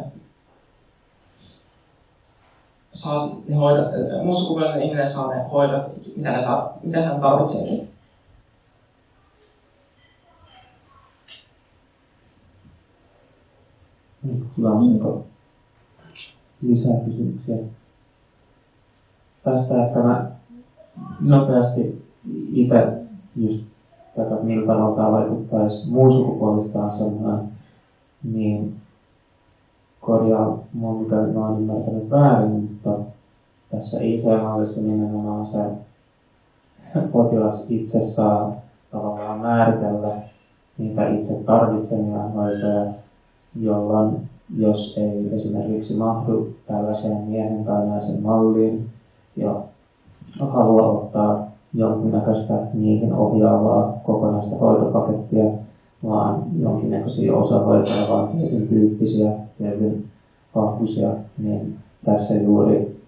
saa 2.92 3.26
ne 3.46 3.54
hoidot, 3.54 3.84
muun 4.20 4.36
sukupuolinen 4.36 4.80
ihminen 4.80 5.08
saa 5.08 5.26
ne 5.26 5.40
hoidot, 5.50 5.82
mitä, 6.16 6.30
ne 6.30 6.38
tar- 6.38 6.68
mitä 6.82 7.00
hän 7.00 7.20
tarvitseekin. 7.20 7.82
Hyvä, 14.56 14.70
onko 14.70 15.14
lisää 16.60 16.96
kysymyksiä? 17.04 17.56
Tästä 19.42 19.80
ehkä 19.80 19.98
mä 19.98 20.20
nopeasti 21.20 22.04
itse 22.52 22.92
just 23.36 23.64
tätä, 24.16 24.34
millä 24.42 24.66
tavalla 24.66 24.96
tämä 24.96 25.10
vaikuttaisi 25.10 25.86
muun 25.90 26.12
sukupuolista 26.12 26.86
asemaan, 26.86 27.48
niin 28.22 28.74
korjaa 30.00 30.58
mua, 30.72 31.00
mitä 31.00 31.16
mä 31.16 31.46
oon 31.46 31.56
ymmärtänyt 31.56 32.10
väärin, 32.10 32.50
mutta 32.50 32.90
tässä 33.70 34.00
IC-mallissa 34.00 34.80
nimenomaan 34.80 35.46
se 35.46 35.58
potilas 37.12 37.66
itse 37.68 38.02
saa 38.02 38.52
tavallaan 38.90 39.40
määritellä 39.40 40.16
niitä 40.78 41.06
itse 41.06 41.34
tarvitsemia 41.34 42.18
hoitoja, 42.18 42.90
jolloin 43.60 44.28
jos 44.56 44.98
ei 44.98 45.34
esimerkiksi 45.34 45.94
mahdu 45.94 46.48
tällaiseen 46.66 47.16
miehen 47.16 47.64
tai 47.64 47.86
naisen 47.86 48.22
malliin 48.22 48.90
ja 49.36 49.62
halua 50.40 50.82
ottaa 50.82 51.52
jonkinnäköistä 51.74 52.54
niihin 52.72 53.12
ohjaavaa 53.12 54.00
kokonaista 54.02 54.56
hoitopakettia, 54.56 55.44
vaan 56.04 56.42
jonkinnäköisiä 56.58 57.34
osahoitoja, 57.36 58.08
vaan 58.08 58.28
tietyn 58.28 58.68
tyyppisiä, 58.68 59.32
tietyn 59.58 60.04
vahvuisia, 60.54 61.08
niin 61.38 61.76
tässä 62.04 62.34
juuri 62.34 63.02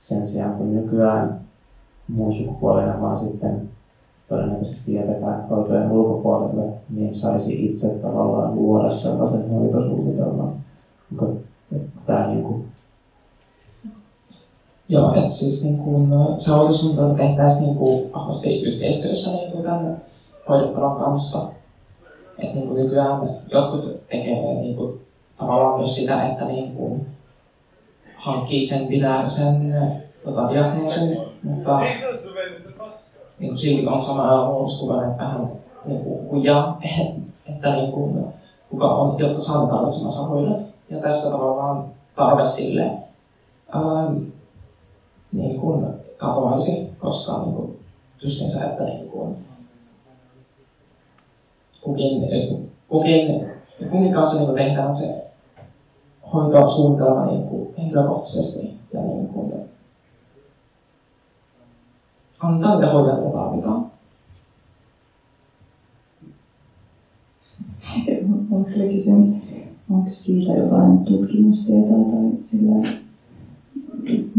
sen 0.00 0.28
sijaan, 0.28 0.54
kun 0.54 0.74
nykyään 0.74 1.40
muun 2.08 2.32
sukupuolena 2.32 3.00
vaan 3.00 3.18
sitten 3.18 3.68
todennäköisesti 4.28 4.94
jätetään 4.94 5.48
hoitojen 5.48 5.92
ulkopuolelle, 5.92 6.72
niin 6.90 7.14
saisi 7.14 7.66
itse 7.66 7.88
tavallaan 7.88 8.54
luoda 8.54 8.90
sellaisen 8.90 9.50
hoitosuunnitelman. 9.50 10.52
Tämä 12.06 12.26
niin 12.26 12.42
kuin 12.42 12.64
Joo, 14.88 15.14
että 15.14 15.28
siis 15.28 15.64
niin 15.64 15.78
kuin, 15.78 16.10
se 16.36 16.50
hoitosuunnitelma 16.50 17.14
tehtäisiin 17.14 17.62
niin 17.62 17.76
kuin 17.76 18.12
vahvasti 18.12 18.62
yhteistyössä 18.62 19.30
niin 19.30 19.52
kuin 19.52 19.64
tämän 19.64 20.02
hoidettavan 20.48 20.96
kanssa. 20.96 21.38
Että 22.38 22.54
niin 22.54 22.68
kuin 22.68 22.82
nykyään 22.82 23.30
jotkut 23.50 24.06
tekee 24.08 24.60
niin 24.60 24.76
kuin, 24.76 25.00
tavallaan 25.38 25.78
myös 25.78 25.94
sitä, 25.94 26.26
että 26.26 26.44
niin 26.44 26.76
kuin, 26.76 27.06
hankkii 28.16 28.66
sen 28.66 28.86
binäärisen 28.86 29.74
tota, 30.24 30.48
diagnoosin, 30.48 31.18
mutta 31.42 31.80
niin 33.38 33.48
kuin 33.50 33.58
silti 33.58 33.86
on 33.86 34.02
sama 34.02 34.46
muodoskuva, 34.46 35.06
että 35.06 35.24
hän 35.24 35.50
niin 35.84 36.04
kuin, 36.04 36.26
kujaa, 36.26 36.80
että 37.54 37.76
niin 37.76 37.92
kuin, 37.92 38.24
kuka 38.70 38.94
on, 38.94 39.18
jotta 39.18 39.40
saa 39.40 39.66
tarvitsemansa 39.66 40.22
hoidot. 40.22 40.62
Ja 40.90 40.98
tässä 40.98 41.30
tavallaan 41.30 41.84
tarve 42.16 42.44
sille 42.44 42.82
ähm, 43.74 44.16
niin 45.32 45.60
kuin 45.60 45.86
katoaisi, 46.16 46.90
koska 46.98 47.42
niin 47.42 47.54
kuin, 47.54 47.78
justiinsa, 48.22 48.64
että 48.64 48.84
niin 48.84 49.08
kuin, 49.08 49.36
kukin, 51.80 52.22
kukin, 52.88 53.46
kukin 53.90 54.12
kanssa 54.12 54.36
niin 54.36 54.46
kuin 54.46 54.56
tehdään 54.56 54.94
se 54.94 55.24
hoitosuunnitelma 56.32 57.26
niin 57.26 57.42
kuin 57.42 57.74
henkilökohtaisesti 57.78 58.74
ja 58.92 59.00
niin 59.00 59.26
kuin, 59.28 59.52
antaa 62.42 62.80
niitä 62.80 62.92
mitä 62.94 63.32
tarvitaan. 63.32 63.90
Onko 68.50 68.70
kysymys, 68.74 69.26
onko 69.90 70.10
siitä 70.10 70.52
jotain 70.52 70.98
tutkimustietoa 70.98 72.04
tai 72.10 72.42
sillä 72.42 73.05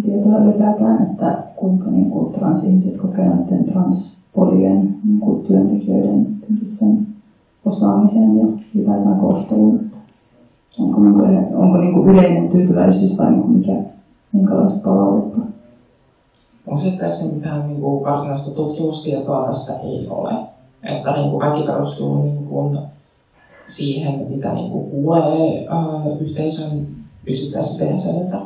tietoa 0.06 0.38
ylipäätään, 0.38 1.12
että 1.12 1.44
kuinka 1.56 1.90
niin 1.90 2.12
kuin, 2.12 2.34
transihmiset 2.34 2.98
kokevat 2.98 3.36
näiden 3.36 3.66
transpolien 3.66 4.96
niin 5.04 5.20
kuin, 5.20 5.44
työntekijöiden 5.44 6.28
sen 6.66 7.08
osaamisen 7.66 8.38
ja 8.38 8.46
ylipäätään 8.76 9.20
kohtelun. 9.20 9.80
Onko, 10.80 11.02
onko, 11.02 11.24
onko 11.54 11.78
niin 11.78 11.94
kuin 11.94 12.10
yleinen 12.10 12.50
tyytyväisyys 12.50 13.18
vai 13.18 13.32
niin 13.32 13.42
kuin 13.42 13.58
mikä, 13.58 13.74
minkälaista 14.34 14.80
palautetta? 14.84 15.38
Onko 16.68 16.80
se 16.80 16.98
tässä 16.98 17.34
mitään 17.36 17.68
niin 17.68 17.82
kuin, 17.82 18.04
varsinaista 18.04 18.56
tutkimustietoa 18.56 19.48
tästä 19.48 19.80
ei 19.80 20.08
ole. 20.10 20.34
Että 20.84 21.12
niin 21.12 21.30
kuin, 21.30 21.40
kaikki 21.40 21.64
perustuu 21.64 22.24
niin 22.24 22.46
kuin, 22.46 22.80
siihen, 23.68 24.26
mitä 24.30 24.54
niin 24.54 24.72
kuin, 24.72 24.90
kuulee 24.90 25.68
äh, 25.72 26.22
yhteisön 26.22 26.88
yksittäisiltä 27.28 27.86
jäseniltä. 27.86 28.42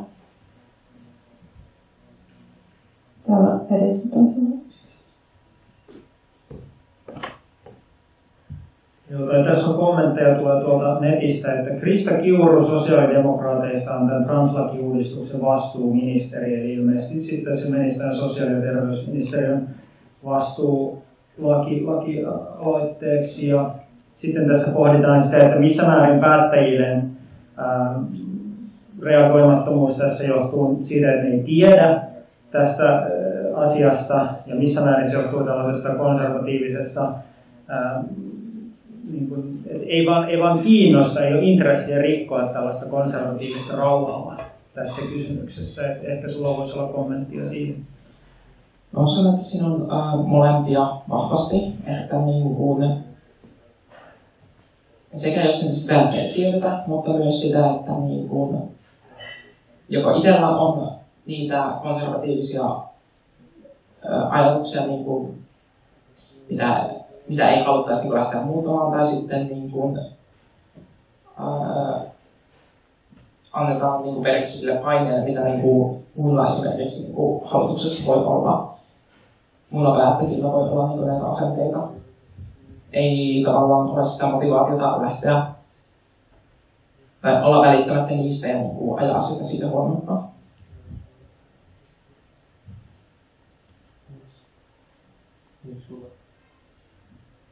Joo, 9.12 9.44
tässä 9.44 9.66
on 9.66 9.76
kommentteja 9.76 10.34
tulee 10.38 10.60
tuolta 10.60 11.00
netistä, 11.00 11.52
että 11.52 11.80
Krista 11.80 12.14
Kiuru 12.14 12.66
sosiaalidemokraateista 12.66 13.94
on 13.94 14.06
tämän 14.08 14.24
translakiuudistuksen 14.24 15.40
vastuuministeri, 15.40 16.54
eli 16.54 16.74
ilmeisesti 16.74 17.20
sitten 17.20 17.56
se 17.56 17.70
menisi 17.70 17.98
tämän 17.98 18.14
sosiaali- 18.14 18.52
ja 18.52 18.60
terveysministeriön 18.60 19.68
vastuulaki, 20.24 21.82
lakialoitteeksi. 21.84 23.48
Ja 23.48 23.70
sitten 24.16 24.48
tässä 24.48 24.72
pohditaan 24.72 25.20
sitä, 25.20 25.38
että 25.38 25.58
missä 25.58 25.86
määrin 25.86 26.20
päättäjille 26.20 27.02
ää, 27.56 28.00
reagoimattomuus 29.02 29.96
tässä 29.96 30.24
johtuu 30.24 30.78
siitä, 30.80 31.12
että 31.12 31.26
ei 31.26 31.42
tiedä 31.42 32.02
tästä 32.50 33.10
asiasta 33.62 34.28
ja 34.46 34.54
missä 34.54 34.80
määrin 34.80 35.10
se 35.10 35.16
johtuu 35.16 35.44
tällaisesta 35.44 35.94
konservatiivisesta 35.94 37.12
ää, 37.68 38.04
niin 39.10 39.28
kuin, 39.28 39.62
ei, 39.86 40.06
vaan, 40.06 40.30
ei 40.30 40.40
vaan 40.40 40.58
kiinnosta, 40.58 41.24
ei 41.24 41.34
ole 41.34 41.44
intressiä 41.44 41.98
rikkoa 41.98 42.42
tällaista 42.42 42.86
konservatiivista 42.86 43.76
rauhaa 43.76 44.36
tässä 44.74 45.02
kysymyksessä. 45.02 45.92
Et 45.92 46.04
ehkä 46.04 46.28
sulla 46.28 46.56
voisi 46.56 46.78
olla 46.78 46.92
kommenttia 46.92 47.46
siihen. 47.46 47.76
Mä 48.92 49.02
uskon, 49.02 49.34
että 49.34 49.46
siinä 49.46 49.66
on 49.66 49.88
äh, 49.92 50.26
molempia 50.26 50.88
vahvasti, 51.08 51.56
että 51.86 52.16
niin 52.16 52.54
kuin, 52.54 52.94
sekä 55.14 55.42
jos 55.44 55.60
sitä 55.60 56.08
tiedetä, 56.34 56.78
mutta 56.86 57.12
myös 57.12 57.40
sitä, 57.40 57.70
että 57.70 57.92
niin 57.92 58.28
kuin, 58.28 58.58
joko 59.88 60.16
itsellä 60.16 60.48
on 60.48 60.92
niitä 61.26 61.72
konservatiivisia 61.82 62.62
ajatuksia, 64.30 64.86
niin 64.86 65.04
kuin, 65.04 65.44
mitä, 66.50 66.88
mitä 67.28 67.50
ei 67.50 67.64
haluttaisi 67.64 68.02
niin 68.02 68.14
lähteä 68.14 68.40
muuttamaan, 68.40 68.92
tai 68.92 69.06
sitten 69.06 69.46
niin 69.46 69.70
kuin, 69.70 69.98
äh, 71.40 72.02
annetaan 73.52 74.02
niin 74.02 74.14
kuin 74.14 74.22
periksi 74.22 74.58
sille 74.58 74.76
paineelle, 74.76 75.24
mitä 75.24 75.40
niin 75.40 75.60
kuin, 75.60 76.02
muilla 76.16 76.46
esimerkiksi 76.46 77.02
niin 77.02 77.14
kuin, 77.14 77.44
hallituksessa 77.44 78.06
voi 78.06 78.24
olla 78.24 78.72
mulla 79.72 79.96
päättäjillä 79.96 80.52
voi 80.52 80.68
olla 80.68 80.88
niin 80.88 81.06
näitä 81.06 81.24
asenteita. 81.24 81.88
Ei 82.92 83.42
tavallaan 83.44 83.88
ole 83.88 84.04
sitä 84.04 84.26
motivaatiota 84.26 85.02
lähteä 85.02 85.42
tai 87.22 87.42
olla 87.42 87.66
välittämättä 87.66 88.14
niistä 88.14 88.48
ja 88.48 88.58
niin 88.58 88.70
kuin 88.70 89.02
ajaa 89.02 89.22
sitä 89.22 89.44
siitä 89.44 89.68
huomiota. 89.68 90.21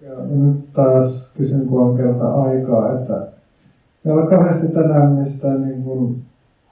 Ja 0.02 0.14
nyt 0.28 0.72
taas 0.72 1.32
kysyn, 1.36 1.66
kun 1.66 1.82
on 1.82 1.96
kerta 1.96 2.26
aikaa, 2.26 2.92
että 2.92 3.26
ei 4.04 4.12
ole 4.12 4.30
kauheasti 4.30 4.66
tänään 4.68 5.12
mistään 5.12 5.62
niin 5.68 5.82
kuin 5.82 6.16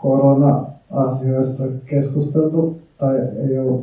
korona-asioista 0.02 1.62
keskusteltu, 1.86 2.78
tai 2.98 3.18
ei 3.18 3.58
ole 3.58 3.78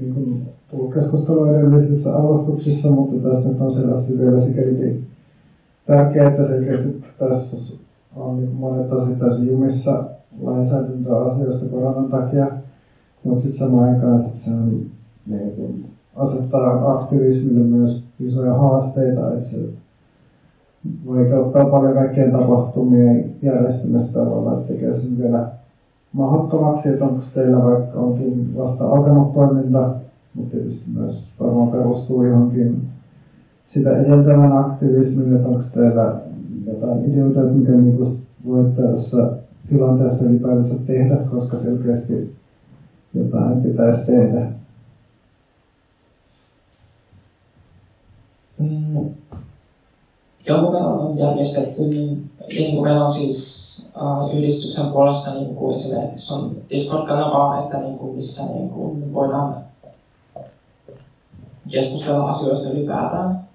niin 0.00 0.14
kuin 0.14 0.42
tullut 0.70 0.92
keskustelua 0.92 1.56
edellisissä 1.56 2.16
alustuksissa, 2.16 2.90
mutta 2.90 3.28
tässä 3.28 3.48
nyt 3.48 3.60
on 3.60 3.70
selvästi 3.70 4.18
vielä 4.18 4.38
sikäli 4.40 5.00
tärkeää, 5.86 6.28
että 6.30 6.42
selkeästi 6.42 7.00
tässä 7.18 7.76
on 8.16 8.36
niin 8.36 8.54
monet 8.54 8.92
asiat 8.92 9.18
täysin 9.18 9.46
jumissa 9.46 10.04
lainsäädäntöasioista 10.40 11.66
koronan 11.66 12.10
takia, 12.10 12.46
mutta 13.24 13.42
sitten 13.42 13.58
samaan 13.58 13.88
aikaan 13.88 14.20
sit 14.20 14.34
se 14.34 14.50
on, 14.50 14.80
niin 15.26 15.54
kuin, 15.54 15.84
asettaa 16.16 16.92
aktivismille 16.92 17.64
myös 17.64 18.11
isoja 18.26 18.54
haasteita, 18.54 19.32
että 19.32 19.46
se 19.46 19.56
vaikeuttaa 21.06 21.64
paljon 21.64 21.94
kaikkien 21.94 22.32
tapahtumien 22.32 23.34
järjestämistä 23.42 24.12
tavalla, 24.12 24.52
että 24.52 24.72
tekee 24.72 24.94
sen 24.94 25.18
vielä 25.18 25.48
mahdottomaksi, 26.12 26.88
että 26.88 27.04
onko 27.04 27.22
teillä 27.34 27.64
vaikka 27.64 27.98
onkin 28.00 28.56
vasta 28.56 28.84
alkanut 28.88 29.32
toiminta, 29.32 29.90
mutta 30.34 30.50
tietysti 30.50 30.90
myös 30.94 31.28
varmaan 31.40 31.70
perustuu 31.70 32.22
johonkin 32.22 32.88
sitä 33.66 33.96
edeltävän 33.96 34.52
aktivismin, 34.52 35.34
että 35.34 35.48
onko 35.48 35.62
teillä 35.74 36.20
jotain 36.66 37.12
ideoita, 37.12 37.40
että 37.40 37.54
miten 37.54 37.84
niin 37.84 38.22
voit 38.46 38.76
tässä 38.76 39.32
tilanteessa 39.68 40.24
ylipäätänsä 40.24 40.74
tehdä, 40.86 41.16
koska 41.16 41.56
selkeästi 41.56 42.30
jotain 43.14 43.62
pitäisi 43.62 44.06
tehdä. 44.06 44.61
Jonkun 50.46 50.72
verran 50.72 50.98
on 50.98 51.18
järjestetty, 51.18 51.82
niin, 51.82 52.30
niin 52.48 52.74
kuin 52.74 52.82
meillä 52.82 53.04
on 53.04 53.12
siis 53.12 53.90
uh, 53.96 54.36
yhdistyksen 54.36 54.92
puolesta 54.92 55.34
niin 55.34 55.54
kuin 55.54 55.74
esimerkiksi 55.74 56.34
on 56.34 56.56
Discord-kanava, 56.70 57.62
että 57.64 57.78
niin 57.78 57.98
kuin, 57.98 58.16
missä 58.16 58.42
niin 58.46 58.70
kuin, 58.70 59.14
voidaan 59.14 59.56
keskustella 61.70 62.28
asioista 62.28 62.70
ylipäätään. 62.70 63.48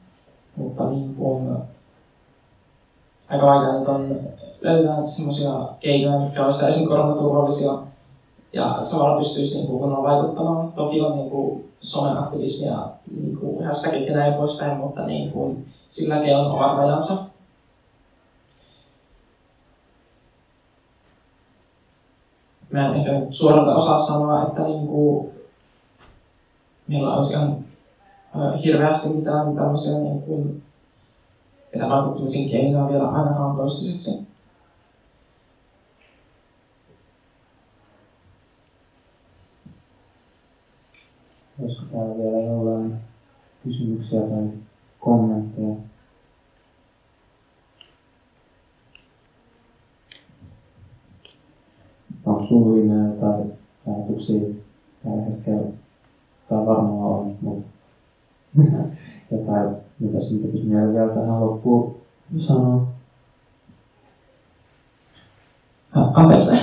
Mutta 0.56 0.90
niin 0.90 1.16
kuin, 1.16 1.58
aika 3.30 3.46
vaikea 3.46 3.80
nyt 3.80 3.88
on 3.88 4.20
löytää 4.62 5.06
sellaisia 5.06 5.68
keinoja, 5.80 6.20
mitkä 6.20 6.46
olisivat 6.46 6.66
täysin 6.66 6.88
koronaturvallisia 6.88 7.74
ja 8.54 8.78
samalla 8.80 9.18
pystyisi 9.18 9.58
niin 9.58 9.68
kuin, 9.68 9.92
vaikuttamaan. 9.92 10.72
Toki 10.72 11.02
on 11.02 11.18
niin 11.18 11.30
kuin, 11.30 11.74
someaktivismia, 11.80 12.80
niin 13.22 13.38
kuin, 13.38 13.66
hashtagit 13.66 14.08
ja 14.08 14.16
näin 14.16 14.34
poispäin, 14.34 14.78
mutta 14.78 15.06
niin 15.08 15.32
kuin, 15.32 15.66
silläkin 15.90 16.36
on 16.36 16.52
omat 16.52 16.78
rajansa. 16.78 17.18
mä 22.70 22.88
en 22.88 22.96
ehkä 22.96 23.12
suoralta 23.32 23.76
osaa 23.76 24.00
sanoa, 24.00 24.48
että 24.48 24.62
niin 24.62 24.88
kuin, 24.88 25.32
meillä 26.88 27.16
olisi 27.16 27.34
ihan 27.34 27.66
hirveästi 28.64 29.10
mitään 29.10 29.56
tämmöisiä 29.56 30.00
niin 30.00 30.22
kuin, 30.22 30.64
etävaikuttamisen 31.74 32.50
keinoja 32.50 32.88
vielä 32.88 33.10
ainakaan 33.10 33.56
toistaiseksi. 33.56 34.28
Olisiko 41.62 41.86
täällä 41.92 42.18
vielä 42.18 42.46
jollain 42.46 42.96
kysymyksiä 43.64 44.20
tai 44.22 44.50
kommentteja? 45.08 45.76
onko 52.26 52.48
sinulla 52.48 52.76
viimeinen 52.76 53.10
jotain 53.10 53.54
ajatuksia 53.88 54.42
tällä 55.04 55.22
hetkellä? 55.22 55.68
Tai 56.50 56.66
varmaan 56.66 57.04
on, 57.04 57.36
mutta 57.42 57.68
jotain, 59.32 59.76
mitä 60.00 60.22
sinun 60.22 60.44
tekisi 60.44 60.64
mieleen 60.64 60.94
vielä 60.94 61.14
tähän 61.14 61.42
loppuun 61.42 61.96
sanoa? 62.38 62.88
Anteeksi. 65.94 66.56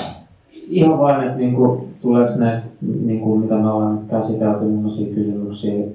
Ihan 0.53 0.99
vain, 0.99 1.27
että 1.27 1.39
niinku, 1.39 1.89
tuleeko 2.03 2.39
näistä, 2.39 2.67
niinku, 2.81 3.37
mitä 3.37 3.55
me 3.55 3.71
ollaan 3.71 3.97
nyt 3.97 4.11
käsitelty, 4.11 4.65
millaisia 4.65 5.15
kysymyksiä 5.15 5.87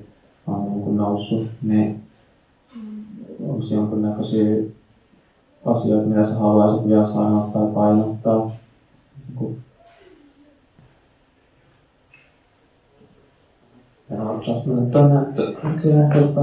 on 0.48 0.66
niinku 0.66 0.94
noussut, 0.94 1.48
niin 1.62 2.09
onko 3.50 3.66
jonkinnäköisiä 3.72 4.64
asioita, 5.66 6.08
mitä 6.08 6.26
sä 6.26 6.34
haluaisit 6.34 6.88
vielä 6.88 7.06
sanoa 7.06 7.50
tai 7.54 7.68
painottaa? 7.74 8.52
Ja 14.10 14.24
ottaisi 14.24 14.70
mennä 14.70 14.92
tonne, 14.92 15.22
että 15.22 15.82
se 15.82 15.94
näköistä 15.94 16.42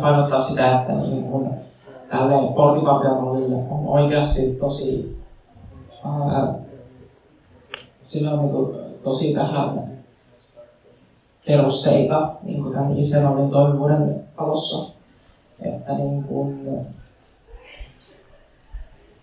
painottaa 0.00 0.40
sitä, 0.40 0.80
että 0.80 0.92
niin 0.92 1.24
kuin, 1.24 1.50
tälle 2.10 2.52
polkipapiamallille 2.56 3.56
on 3.56 3.86
oikeasti 3.86 4.57
tosi, 4.68 5.16
ää, 6.04 6.54
sillä 8.02 8.30
on 8.30 8.38
niin 8.38 8.52
kuin, 8.52 8.76
tosi 9.02 9.34
vähän 9.34 9.98
perusteita 11.46 12.32
niin 12.42 12.62
kuin 12.62 12.74
tämän 12.74 12.98
Israelin 12.98 13.50
toimivuuden 13.50 14.24
valossa. 14.40 14.92
Että 15.60 15.92
niin 15.92 16.24
kuin, 16.24 16.68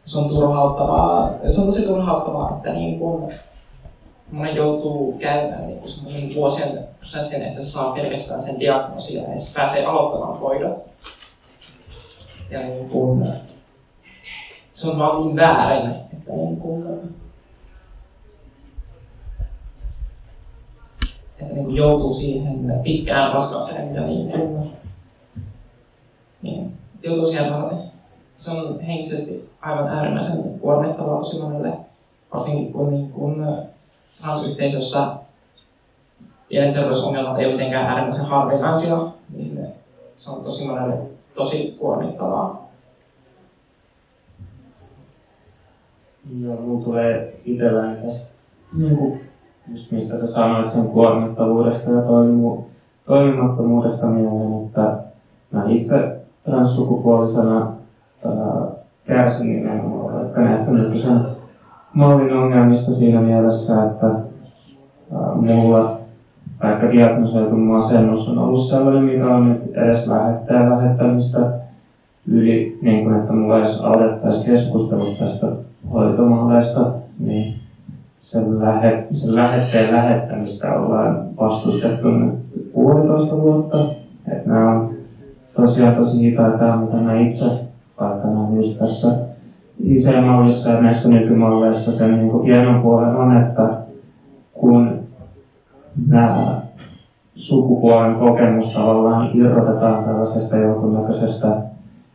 se 0.06 0.18
on 0.18 0.30
turhauttavaa, 0.30 1.34
se 1.48 1.62
on 1.62 1.68
tosi 1.68 1.86
turhauttavaa, 1.86 2.56
että 2.56 2.74
niin 2.74 3.00
kuin, 3.00 3.34
moni 4.32 4.56
joutuu 4.56 5.18
käymään 5.20 5.68
niin 5.68 6.36
vuosien 6.36 6.88
prosessin, 7.00 7.42
että 7.42 7.62
se 7.62 7.68
saa 7.68 7.94
pelkästään 7.94 8.42
sen 8.42 8.60
diagnoosin 8.60 9.24
ja 9.24 9.40
se 9.40 9.54
pääsee 9.54 9.86
aloittamaan 9.86 10.40
hoidot. 10.40 10.86
Ja 12.50 12.60
niin 12.60 12.90
kuin, 12.90 13.34
se 14.76 14.90
on 14.90 15.00
vaan 15.00 15.26
niin 15.26 15.36
väärin, 15.36 15.92
että 15.92 16.34
en 16.34 16.58
kuunnella. 16.58 17.04
Että 21.40 21.54
niin 21.54 21.76
joutuu 21.76 22.14
siihen 22.14 22.82
pitkään 22.84 23.34
raskaaseen, 23.34 23.88
mitä 23.88 24.02
niin 24.02 24.32
kuunnella. 24.32 24.72
Niin, 26.42 26.78
joutuu 27.04 27.28
siihen 27.28 27.54
vähän. 27.54 27.92
Se 28.38 28.52
on 28.52 28.80
henkisesti 28.80 29.50
aivan 29.62 29.88
äärimmäisen 29.88 30.60
kuormittavaa 30.60 31.20
tosi 31.20 31.42
monelle, 31.42 31.78
varsinkin 32.34 32.74
kun, 32.74 32.90
niin 32.90 33.12
kun 33.12 33.58
transyhteisössä 34.22 35.16
mielenterveysongelmat 36.50 37.40
ei 37.40 37.46
ole 37.46 37.54
mitenkään 37.54 37.86
äärimmäisen 37.86 38.26
harvinaisia, 38.26 39.08
niin 39.30 39.68
se 40.16 40.32
on 40.32 40.44
tosi 40.44 40.68
monelle 40.68 40.98
tosi 41.36 41.76
kuormittavaa. 41.80 42.65
Joo, 46.30 46.58
mulla 46.62 46.84
tulee 46.84 47.40
itselläni 47.46 47.96
tästä, 48.02 48.32
niin 48.78 48.98
kuin, 48.98 49.22
just 49.72 49.92
mistä 49.92 50.18
sä 50.18 50.28
sanoit 50.28 50.70
sen 50.70 50.88
kuormittavuudesta 50.88 51.90
ja 51.92 52.02
toimimu, 52.02 52.58
toimimattomuudesta 53.06 54.06
mieleen, 54.06 54.66
että 54.66 54.98
mä 55.52 55.66
itse 55.68 56.22
transsukupuolisena 56.44 57.72
kärsin 59.08 59.48
nimenomaan 59.48 60.14
vaikka 60.14 60.42
näistä 60.42 60.72
nykyisen 60.72 61.22
mallin 61.94 62.34
ongelmista 62.34 62.94
siinä 62.94 63.22
mielessä, 63.22 63.84
että 63.84 64.08
ää, 64.08 65.36
mulla 65.36 66.00
vaikka 66.64 66.92
diagnosoitu 66.92 67.56
masennus 67.56 68.30
on 68.30 68.38
ollut 68.38 68.66
sellainen, 68.66 69.04
mikä 69.04 69.36
on 69.36 69.50
nyt 69.50 69.78
edes 69.78 70.08
lähettää 70.08 70.70
lähettämistä 70.70 71.52
yli, 72.28 72.80
niin 72.82 73.04
kuin 73.04 73.16
että 73.16 73.34
mulla 73.34 73.60
edes 73.60 73.82
aloitettaisiin 73.82 74.46
keskustelut 74.46 75.20
tästä 75.20 75.65
hoitomalleista, 75.94 76.92
niin 77.20 77.54
sen, 78.20 78.60
lähe, 78.60 79.08
sen 79.12 79.36
lähetteen 79.36 79.92
lähettämistä 79.94 80.74
ollaan 80.74 81.22
vastustettu 81.40 82.10
nyt 82.10 82.40
puolitoista 82.74 83.38
vuotta. 83.38 83.88
Että 84.32 84.50
nämä 84.50 84.72
on 84.72 84.90
tosiaan 85.56 85.96
tosi 85.96 86.20
hitaita, 86.20 86.78
mitä 86.78 86.98
mä 86.98 87.20
itse 87.20 87.46
aikanaan 87.98 88.56
just 88.56 88.80
tässä 88.80 89.16
IC-mallissa 89.80 90.70
ja 90.70 90.82
näissä 90.82 91.10
nykymalleissa 91.10 91.96
sen 91.96 92.18
niin 92.18 92.32
kuin 92.32 92.44
hienon 92.44 92.82
puolen 92.82 93.16
on, 93.16 93.38
että 93.38 93.78
kun 94.54 95.00
nämä 96.08 96.62
sukupuolen 97.36 98.16
kokemus 98.16 98.74
tavallaan 98.74 99.30
irrotetaan 99.34 100.04
tällaisesta 100.04 100.58
jonkunnäköisestä 100.58 101.62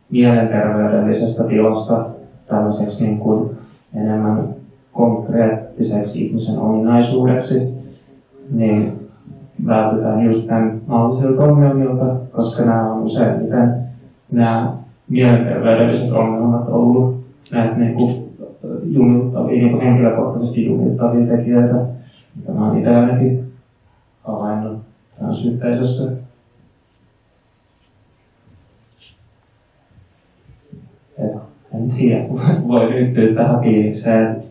mielenterveydellisestä 0.09 1.43
tilasta 1.43 2.05
tällaiseksi 2.47 3.05
niin 3.05 3.19
kuin 3.19 3.60
enemmän 3.95 4.55
konkreettiseksi 4.91 6.25
ihmisen 6.25 6.59
ominaisuudeksi, 6.59 7.67
niin 8.51 9.09
vältytään 9.65 10.25
just 10.25 10.47
tämän 10.47 10.81
mahdollisilta 10.87 11.43
ongelmilta, 11.43 12.15
koska 12.31 12.65
nämä 12.65 12.93
on 12.93 13.03
useimmiten 13.03 13.75
nämä 14.31 14.73
mielenterveydelliset 15.09 16.11
ongelmat 16.11 16.69
ollut. 16.69 17.21
Näitä 17.51 17.75
niin 17.75 17.93
kuin, 17.93 18.31
jumittavia, 18.83 19.67
niin 19.67 19.81
henkilökohtaisesti 19.81 20.65
jumittavia 20.65 21.37
tekijöitä, 21.37 21.85
mitä 22.35 22.51
mä 22.51 22.67
oon 22.67 22.77
itse 22.77 22.95
ainakin 22.95 23.53
havainnut 24.23 24.79
tässä 25.19 25.49
yhteisössä. 25.49 26.11
Et, 31.17 31.31
en 31.73 31.89
tiedä, 31.89 32.27
voi 32.67 32.93
yhtyä 32.93 33.33
tähän 33.33 33.61
fiilikseen. 33.61 34.43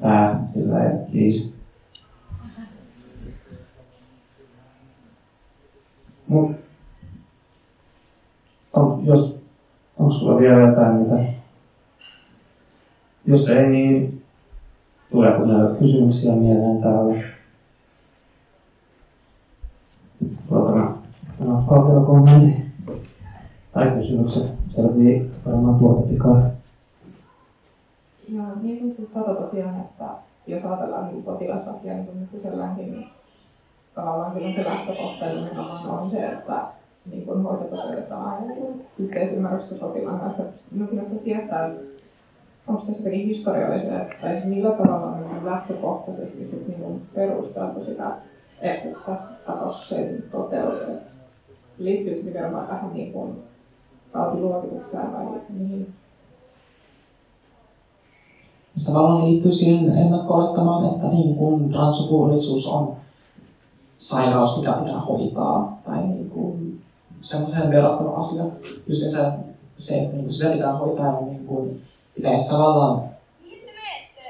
Tää 0.00 0.40
sillä 0.44 0.84
ei. 1.12 1.30
Mut, 6.28 6.56
on, 8.72 9.06
jos 9.06 9.40
Onko 10.00 10.14
sulla 10.14 10.38
vielä 10.38 10.60
jotain, 10.60 10.96
mitä? 10.96 11.32
Jos 13.26 13.48
ei, 13.48 13.68
niin 13.68 14.22
tuleeko 15.10 15.44
näitä 15.44 15.74
kysymyksiä 15.78 16.32
mieleen 16.32 16.82
täällä? 16.82 17.22
Tuolta 20.48 20.72
mä 20.72 20.94
annan 21.40 21.88
vielä 21.88 22.06
kommentti. 22.06 22.69
Tai 23.72 23.90
kysymykset 23.90 24.46
selvii 24.66 25.30
varmaan 25.46 25.78
tuolta 25.78 26.08
pikaa. 26.08 26.50
Joo, 28.28 28.46
niin 28.62 28.94
siis 28.94 29.08
tota 29.08 29.34
tosiaan, 29.34 29.80
että 29.80 30.04
jos 30.46 30.64
ajatellaan 30.64 31.06
niin 31.06 31.22
potilaslakia 31.22 31.94
niin 31.94 32.06
kuin 32.06 32.20
nykyiselläänkin, 32.20 32.90
niin 32.92 33.06
tavallaan 33.94 34.32
kyllä 34.32 34.54
se 34.54 34.64
lähtökohtainen 34.64 35.58
on 35.88 36.10
se, 36.10 36.26
että 36.26 36.62
niin 37.10 37.26
kuin 37.26 37.42
hoitotovereita 37.42 38.16
aina 38.16 38.54
niin 38.54 38.86
yhteisymmärryksessä 38.98 39.86
potilaan 39.86 40.20
kanssa. 40.20 40.42
No 40.72 40.86
kyllä 40.86 41.02
se 41.02 41.14
tietää, 41.24 41.70
onko 42.66 42.82
tässä 42.86 43.02
jotakin 43.02 43.26
historiallisia, 43.26 44.04
tai 44.20 44.32
siis 44.32 44.44
millä 44.44 44.70
tavalla 44.70 45.16
niin 45.16 45.46
lähtökohtaisesti 45.46 46.46
sit 46.46 46.68
niin 46.68 47.02
perusteltu 47.14 47.84
sitä, 47.84 48.10
että 48.60 49.00
tässä 49.06 49.26
tapauksessa 49.46 49.96
ei 49.96 50.22
toteudu. 50.30 50.76
Liittyy 51.78 52.22
se 52.22 52.28
nimenomaan 52.28 52.66
tähän 52.66 52.92
niin 52.94 53.12
kuin 53.12 53.49
tautiluokitukseen 54.12 55.12
vai 55.12 55.24
mihin? 55.48 55.94
Tavallaan 58.86 59.24
liittyy 59.26 59.52
siihen 59.52 59.96
ennakko 59.96 60.54
että 60.94 61.06
niin 61.06 61.34
kuin 61.34 61.72
transsukupuolisuus 61.72 62.66
on 62.66 62.96
sairaus, 63.98 64.56
mikä 64.56 64.72
pitää 64.72 65.00
hoitaa, 65.00 65.80
tai 65.84 66.06
niin 66.06 66.30
kuin 66.30 66.80
semmoiseen 67.22 67.70
verrattava 67.70 68.16
asia. 68.16 68.44
Just 68.86 69.02
se, 69.76 69.98
että 69.98 70.16
niin 70.16 70.32
sitä 70.32 70.50
pitää 70.50 70.76
hoitaa, 70.76 71.20
niin 71.20 71.46
kuin, 71.46 71.82
pitäisi 72.14 72.50
tavallaan, 72.50 73.02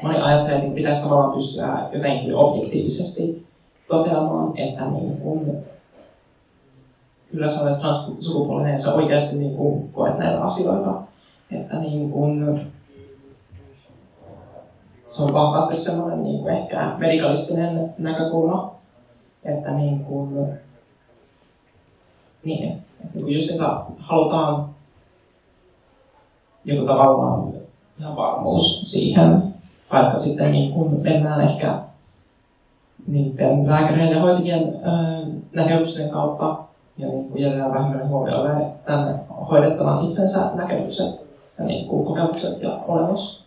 moni 0.03 0.21
ajattelee, 0.21 0.59
että 0.63 0.75
pitäisi 0.75 1.03
tavallaan 1.03 1.33
pystyä 1.33 1.89
jotenkin 1.93 2.35
objektiivisesti 2.35 3.47
toteamaan, 3.89 4.59
että 4.59 4.85
niin 4.85 5.17
kuin, 5.17 5.59
kyllä 7.31 7.49
sä 7.49 7.61
olet 7.61 7.79
transsukupuolinen, 7.79 8.81
sä 8.81 8.95
oikeasti 8.95 9.37
niin 9.37 9.57
kuin, 9.57 9.93
koet 9.93 10.19
näitä 10.19 10.43
asioita. 10.43 11.03
Että 11.51 11.79
niin 11.79 12.11
kuin, 12.11 12.61
se 15.07 15.23
on 15.23 15.35
vahvasti 15.35 15.77
semmoinen 15.77 16.23
niin 16.23 16.41
kuin 16.43 16.55
ehkä 16.55 16.95
medikalistinen 16.99 17.95
näkökulma, 17.99 18.75
että 19.45 19.71
niin 19.71 20.05
kuin, 20.05 20.49
niin, 22.45 22.73
että 23.05 23.19
niin 23.19 23.35
just 23.35 23.57
saa, 23.57 23.93
halutaan 23.99 24.69
joku 26.65 26.87
tavallaan 26.87 27.53
ihan 28.01 28.17
varmuus 28.17 28.83
siihen, 28.91 29.55
vaikka 29.93 30.17
sitten 30.17 30.53
niin 30.53 30.73
kun 30.73 31.01
mennään 31.03 31.41
ehkä 31.41 31.79
niiden 33.07 33.69
lääkäreiden 33.69 34.17
ja 34.17 34.23
hoitajien 34.23 34.81
näkemysten 35.53 36.11
kautta 36.11 36.70
ja 37.01 37.09
niin 37.09 37.31
kuin 37.31 37.43
jätetään 37.43 37.73
vähemmän 37.73 38.09
huomioon 38.09 38.73
tänne 38.85 39.15
hoidettavan 39.51 40.05
itsensä 40.07 40.51
näkemykset 40.55 41.21
ja 41.59 41.65
niin 41.65 41.89
kuin 41.89 42.07
kokemukset 42.07 42.63
ja 42.63 42.81
olemus. 42.89 43.41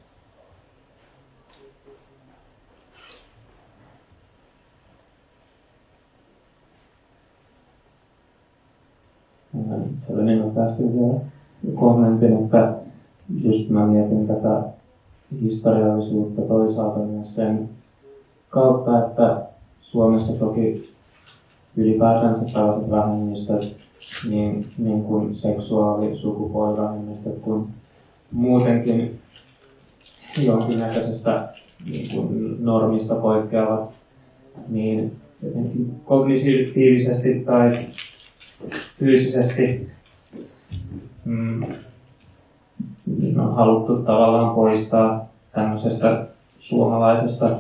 itselleni 9.94 10.42
on 10.42 10.52
päästy 10.52 10.84
vielä 10.84 11.14
kommentin, 11.76 12.44
että 12.44 12.74
just 13.44 13.70
mä 13.70 13.86
mietin 13.86 14.28
tätä 14.28 14.64
historiallisuutta 15.42 16.42
toisaalta 16.42 17.00
myös 17.00 17.36
sen 17.36 17.70
kautta, 18.50 19.08
että 19.08 19.42
Suomessa 19.82 20.34
toki 20.34 20.93
ylipäätänsä 21.78 22.46
tällaiset 22.54 22.90
vähemmistöt, 22.90 23.76
niin, 24.30 24.72
niin 24.78 25.04
kuin 25.04 25.36
seksuaali- 25.36 26.16
sukupuolivähemmistöt, 26.16 27.40
kuin 27.42 27.68
muutenkin 28.32 29.20
jonkinnäköisestä 30.38 31.54
niin 31.86 32.10
kuin 32.10 32.56
normista 32.66 33.16
poikkeavat, 33.16 33.90
niin 34.68 35.16
jotenkin 35.44 36.02
kognitiivisesti 36.06 37.44
tai 37.46 37.88
fyysisesti 39.00 39.90
mm, 41.26 41.66
niin 43.06 43.40
on 43.40 43.56
haluttu 43.56 43.96
tavallaan 43.98 44.56
poistaa 44.56 45.28
tämmöisestä 45.52 46.28
suomalaisesta 46.60 47.60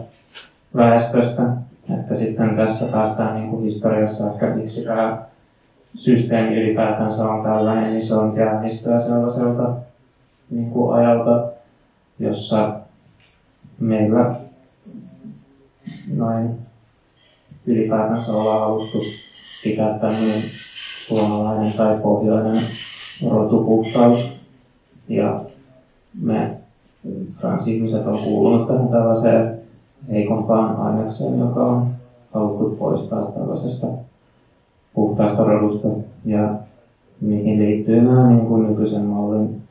väestöstä, 0.75 1.53
että 1.89 2.15
sitten 2.15 2.55
tässä 2.55 2.85
päästään 2.91 3.35
niin 3.35 3.49
kuin 3.49 3.63
historiassa 3.63 4.33
ehkä 4.33 4.55
miksi 4.55 4.83
tämä 4.83 5.23
systeemi 5.95 6.55
ylipäätänsä 6.55 7.23
on 7.23 7.43
tällainen, 7.43 7.89
niin 7.93 8.05
se 8.05 8.15
on 8.15 8.35
käynnistöä 8.35 8.99
sellaiselta 8.99 9.75
niin 10.49 10.71
kuin 10.71 10.95
ajalta, 10.95 11.47
jossa 12.19 12.79
meillä 13.79 14.35
noin 16.15 16.49
ylipäätänsä 17.65 18.31
olla 18.31 18.63
alustus 18.63 19.05
pitää 19.63 19.99
tämmöinen 19.99 20.41
suomalainen 21.07 21.73
tai 21.73 21.97
pohjoinen 21.97 22.63
rotupuhtaus. 23.29 24.29
Ja 25.07 25.41
me 26.21 26.57
transihmiset 27.39 28.05
on 28.05 28.23
kuulunut 28.23 28.67
tähän 28.67 28.87
tällaiseen 28.87 29.62
heikompaan 30.11 30.75
ainekseen, 30.75 31.39
joka 31.39 31.65
on 31.65 31.87
haluttu 32.33 32.75
poistaa 32.79 33.31
tällaisesta 33.31 33.87
puhtaasta 34.93 35.43
rodusta. 35.43 35.87
Ja 36.25 36.55
mihin 37.21 37.59
liittyy 37.59 38.01
nämä 38.01 38.29
niin 38.29 38.47
kuin 38.47 38.67
nykyisen 38.67 39.05
mallin 39.05 39.61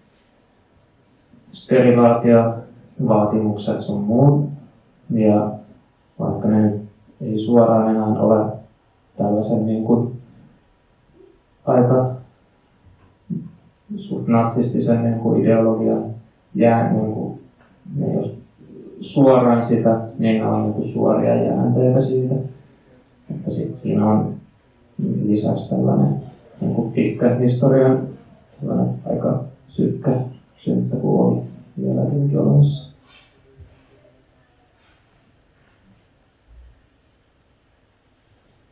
sterilaatiovaatimukset 1.52 3.80
sun 3.80 4.00
muut. 4.00 4.48
Ja 5.10 5.50
vaikka 6.18 6.48
ne 6.48 6.80
ei 7.20 7.38
suoraan 7.38 7.90
enää 7.90 8.06
ole 8.06 8.52
tällaisen 9.16 9.66
niin 9.66 9.84
kuin 9.84 10.12
aika 11.66 12.10
suht 13.96 14.28
natsistisen 14.28 15.04
niin 15.04 15.20
kuin 15.20 15.40
ideologian 15.40 16.04
jää, 16.54 16.92
niin 16.92 17.12
kuin, 17.12 17.40
ne 17.96 18.18
ole 18.18 18.41
suoraan 19.02 19.66
sitä, 19.66 20.00
niin 20.18 20.40
ne 20.40 20.46
on 20.46 20.62
niin 20.62 20.72
kuin 20.72 20.92
suoria 20.92 21.42
jäänteitä 21.42 22.00
siitä. 22.00 22.34
Että 23.30 23.50
sitten 23.50 23.76
siinä 23.76 24.06
on 24.10 24.34
lisäksi 25.22 25.70
tällainen 25.70 26.16
niin 26.60 26.74
kuin 26.74 26.92
pitkä 26.92 27.34
historian 27.34 28.08
tällainen 28.60 28.94
aika 29.10 29.44
synkkä, 29.68 30.20
synkkä 30.56 30.96
puoli 30.96 31.40
vieläkin 31.82 32.38
olemassa. 32.38 32.92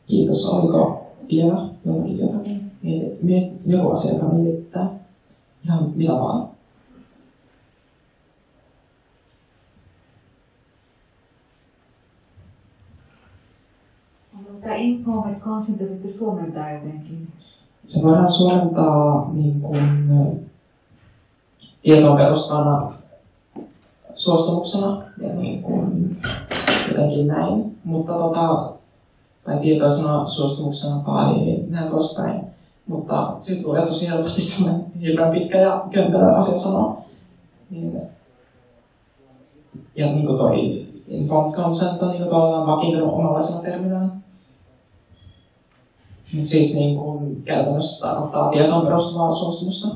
Kiitos. 0.06 0.48
Oliko 0.48 1.06
vielä 1.30 1.68
jollakin 1.84 2.18
jotakin? 2.18 2.70
Joku 3.66 3.90
asia, 3.90 4.14
joka 4.14 4.26
mietittää? 4.28 4.90
Ihan 5.64 5.92
mitä 5.94 6.12
vaan. 6.12 6.48
Tämä 14.60 14.74
Informed 14.74 15.40
Consent 15.40 15.78
sitten 15.78 16.14
suomentaa 16.18 16.70
jotenkin? 16.70 17.28
Se 17.84 18.02
voidaan 18.02 18.32
suomentaa 18.32 19.30
niin 19.32 19.60
kuin, 19.60 20.50
tietoon 21.82 22.16
perustana 22.16 22.92
suostumuksena 24.14 25.02
ja 25.20 25.28
niin 25.28 25.62
kuin, 25.62 26.16
jotenkin 26.88 27.26
näin. 27.26 27.78
Mutta 27.84 28.12
tota, 28.12 28.72
tai 29.44 29.58
tietoisena 29.58 30.26
suostumuksena 30.26 31.02
tai 31.06 31.58
näin 31.68 31.90
poispäin. 31.90 32.40
Mutta 32.86 33.34
sitten 33.38 33.64
tulee 33.64 33.86
tosi 33.86 34.08
helposti 34.08 34.40
sellainen 34.40 34.84
hirveän 35.00 35.32
pitkä 35.32 35.58
ja 35.60 35.84
kömpelö 35.90 36.32
asia 36.32 36.58
sanoa. 36.58 37.02
Niin, 37.70 38.00
ja 39.96 40.06
niin 40.06 40.26
kuin 40.26 40.38
toi 40.38 40.86
informed 41.08 41.54
consent 41.54 42.02
on 42.02 42.08
niin 42.08 42.18
kuin 42.18 42.30
tavallaan 42.30 42.66
vakiintunut 42.66 43.14
omanlaisena 43.14 43.62
terminään. 43.62 44.20
Mutta 46.32 46.50
siis 46.50 46.74
niin 46.74 46.96
kuin 46.96 47.42
käytännössä 47.42 48.06
tarkoittaa 48.06 48.50
tietoon 48.50 48.86
perustuvaa 48.86 49.32
suostumusta. 49.32 49.88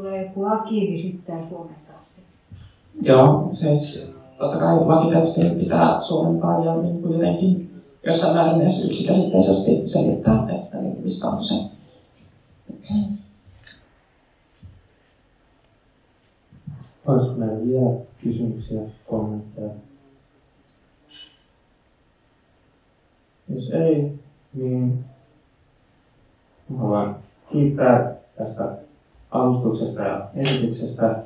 tulee 0.00 0.22
joku 0.24 0.42
laki, 0.42 0.80
niin 0.80 1.02
sitten 1.02 1.36
tämä 1.36 1.48
suomentaa 1.48 2.04
se. 2.14 2.22
Joo, 3.02 3.48
siis 3.52 4.12
totta 4.38 4.58
kai 4.58 4.74
lakitekstiin 4.86 5.58
pitää 5.58 6.00
suomentaa 6.00 6.64
ja 6.64 6.76
niin 6.76 7.02
kuin 7.02 7.12
jotenkin 7.12 7.82
jossain 8.06 8.34
määrin 8.34 8.60
edes 8.60 8.84
yksikäsitteisesti 8.84 9.86
selittää, 9.86 10.46
että 10.54 10.76
niin 10.76 11.02
mistä 11.02 11.28
on 11.28 11.44
se. 11.44 11.54
Olisiko 17.10 17.34
meillä 17.36 17.66
vielä 17.66 17.96
kysymyksiä, 18.22 18.82
kommentteja? 19.08 19.70
Jos 23.48 23.70
ei, 23.70 24.18
niin 24.54 25.04
haluan 26.78 27.16
kiittää 27.52 28.16
tästä 28.38 28.76
alustuksesta 29.30 30.02
ja 30.02 30.28
esityksestä. 30.34 31.22